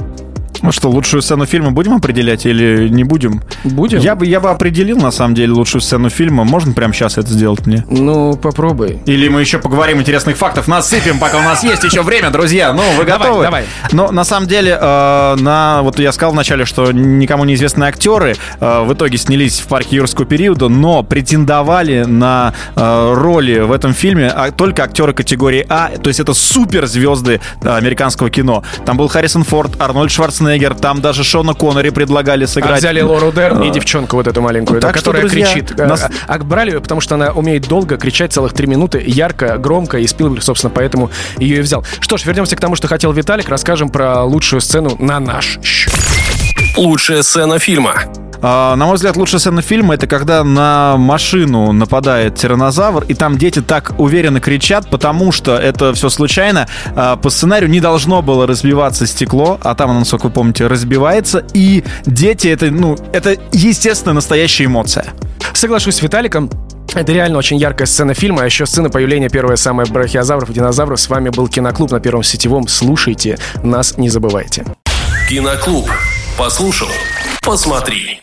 Ну 0.63 0.73
что, 0.73 0.91
лучшую 0.91 1.23
сцену 1.23 1.47
фильма 1.47 1.71
будем 1.71 1.95
определять 1.95 2.47
или 2.47 2.89
не 2.89 3.05
будем? 3.05 3.43
Будем? 3.65 3.99
Я 3.99 4.15
бы, 4.15 4.27
я 4.27 4.41
бы 4.41 4.51
определил, 4.51 4.99
на 4.99 5.11
самом 5.11 5.35
деле, 5.35 5.53
лучшую 5.53 5.81
сцену 5.83 6.11
фильма. 6.11 6.45
Можно 6.45 6.73
прямо 6.73 6.93
сейчас 6.93 7.19
это 7.19 7.29
сделать 7.29 7.67
мне? 7.67 7.85
Ну, 7.91 8.37
попробуй. 8.37 8.99
Или 9.07 9.29
мы 9.29 9.41
еще 9.41 9.59
поговорим 9.59 10.01
интересных 10.01 10.37
фактов, 10.37 10.69
насыпем, 10.69 11.19
пока 11.19 11.39
у 11.39 11.43
нас 11.43 11.63
есть 11.63 11.85
еще 11.85 12.03
время, 12.03 12.31
друзья. 12.31 12.73
Ну, 12.73 12.83
вы 12.97 13.05
Давай, 13.05 13.19
готовы? 13.19 13.43
давай. 13.45 13.65
Но 13.93 14.11
на 14.11 14.25
самом 14.25 14.49
деле, 14.49 14.79
э, 14.81 15.37
на, 15.39 15.83
вот 15.83 15.99
я 15.99 16.13
сказал 16.13 16.33
вначале, 16.33 16.65
что 16.65 16.93
никому 16.93 17.45
неизвестные 17.45 17.89
актеры 17.89 18.37
э, 18.61 18.83
в 18.85 18.93
итоге 18.93 19.19
снялись 19.19 19.61
в 19.61 19.67
парке 19.67 19.97
юрского 19.97 20.27
периода, 20.27 20.69
но 20.69 21.03
претендовали 21.03 22.05
на 22.05 22.55
э, 22.75 23.15
роли 23.15 23.61
в 23.61 23.73
этом 23.73 23.93
фильме 23.95 24.29
а, 24.29 24.51
только 24.51 24.85
актеры 24.85 25.13
категории 25.13 25.65
А, 25.69 25.91
то 25.91 26.09
есть 26.09 26.21
это 26.21 26.35
суперзвезды 26.35 27.41
американского 27.63 28.31
кино. 28.31 28.63
Там 28.85 28.97
был 28.97 29.09
Харрисон 29.09 29.45
Форд, 29.45 29.81
Арнольд 29.81 30.11
Шварценеггер, 30.11 30.46
там 30.81 31.01
даже 31.01 31.25
Шона 31.25 31.55
Коннери 31.55 31.91
предлагали 31.91 32.45
А 32.45 32.49
сыграть. 32.49 32.79
взяли 32.79 33.01
Лору 33.01 33.33
Дерн 33.33 33.63
и 33.63 33.71
девчонку 33.71 34.17
вот 34.17 34.27
эту 34.27 34.41
маленькую, 34.43 34.81
да, 34.81 34.89
Так 34.89 34.97
что, 34.97 35.11
которая 35.13 35.23
друзья, 35.29 35.47
кричит. 35.53 35.77
нас- 35.79 36.03
А, 36.05 36.35
а 36.35 36.39
брали 36.39 36.71
ее, 36.73 36.81
потому 36.81 37.01
что 37.01 37.15
она 37.17 37.31
умеет 37.33 37.69
долго 37.69 37.97
кричать 37.97 38.33
целых 38.33 38.53
три 38.53 38.67
минуты, 38.67 39.03
ярко, 39.07 39.57
громко, 39.59 39.99
и 39.99 40.07
Спилберг, 40.07 40.43
собственно, 40.43 40.71
поэтому 40.75 41.11
ее 41.39 41.59
и 41.59 41.61
взял. 41.61 41.85
Что 42.01 42.17
ж, 42.17 42.25
вернемся 42.25 42.57
к 42.57 42.61
тому, 42.61 42.77
что 42.77 42.89
хотел 42.89 43.13
Виталик, 43.13 43.49
расскажем 43.49 43.89
про 43.89 44.23
лучшую 44.25 44.61
сцену 44.61 44.97
на 44.99 45.21
наш 45.21 45.59
счет. 45.63 45.93
Лучшая 46.77 47.23
сцена 47.23 47.59
фильма. 47.59 47.95
А, 48.43 48.77
на 48.77 48.87
мой 48.87 48.97
взгляд, 48.97 49.17
лучшая 49.17 49.41
сцена 49.41 49.63
фильма 49.63 49.95
это 49.95 50.07
когда 50.07 50.45
на 50.45 50.97
машину 50.97 51.73
нападает 51.73 52.37
тиранозавр, 52.37 53.05
и 53.09 53.15
там 53.15 53.39
дети 53.39 53.61
так 53.61 53.95
уверенно 53.99 54.41
кричат, 54.41 54.91
потому 54.91 55.33
что 55.33 55.57
это 55.57 55.95
все 55.95 56.09
случайно. 56.09 56.69
А, 56.95 57.17
по 57.17 57.31
сценарию 57.31 57.71
не 57.71 57.81
должно 57.81 58.23
было 58.23 58.47
разбиваться 58.47 59.07
стекло, 59.07 59.59
а 59.63 59.75
там 59.75 59.91
оно, 59.91 60.01
насколько 60.01 60.27
вы 60.27 60.33
помните, 60.33 60.67
разбивается, 60.67 61.45
и 61.55 61.85
дети 62.05 62.49
это, 62.49 62.71
ну, 62.71 62.97
это 63.13 63.37
естественно 63.53 64.15
настоящая 64.15 64.65
эмоция. 64.65 65.07
Соглашусь 65.53 65.97
с 65.97 66.03
Виталиком. 66.03 66.51
Это 66.95 67.13
реально 67.13 67.39
очень 67.39 67.59
яркая 67.59 67.87
сцена 67.87 68.15
фильма, 68.15 68.43
а 68.43 68.45
еще 68.47 68.65
сцена 68.65 68.89
появления 68.89 69.29
первой 69.29 69.59
самой 69.59 69.87
брахиозавров 69.87 70.49
и 70.49 70.55
динозавров. 70.55 70.99
С 70.99 71.09
вами 71.09 71.29
был 71.29 71.49
Киноклуб 71.49 71.91
на 71.91 72.01
Первом 72.01 72.23
Сетевом. 72.23 72.69
Слушайте, 72.69 73.39
нас 73.63 73.99
не 73.99 74.09
забывайте. 74.09 74.65
Киноклуб. 75.29 75.91
Послушал. 76.39 76.89
Посмотри. 77.43 78.21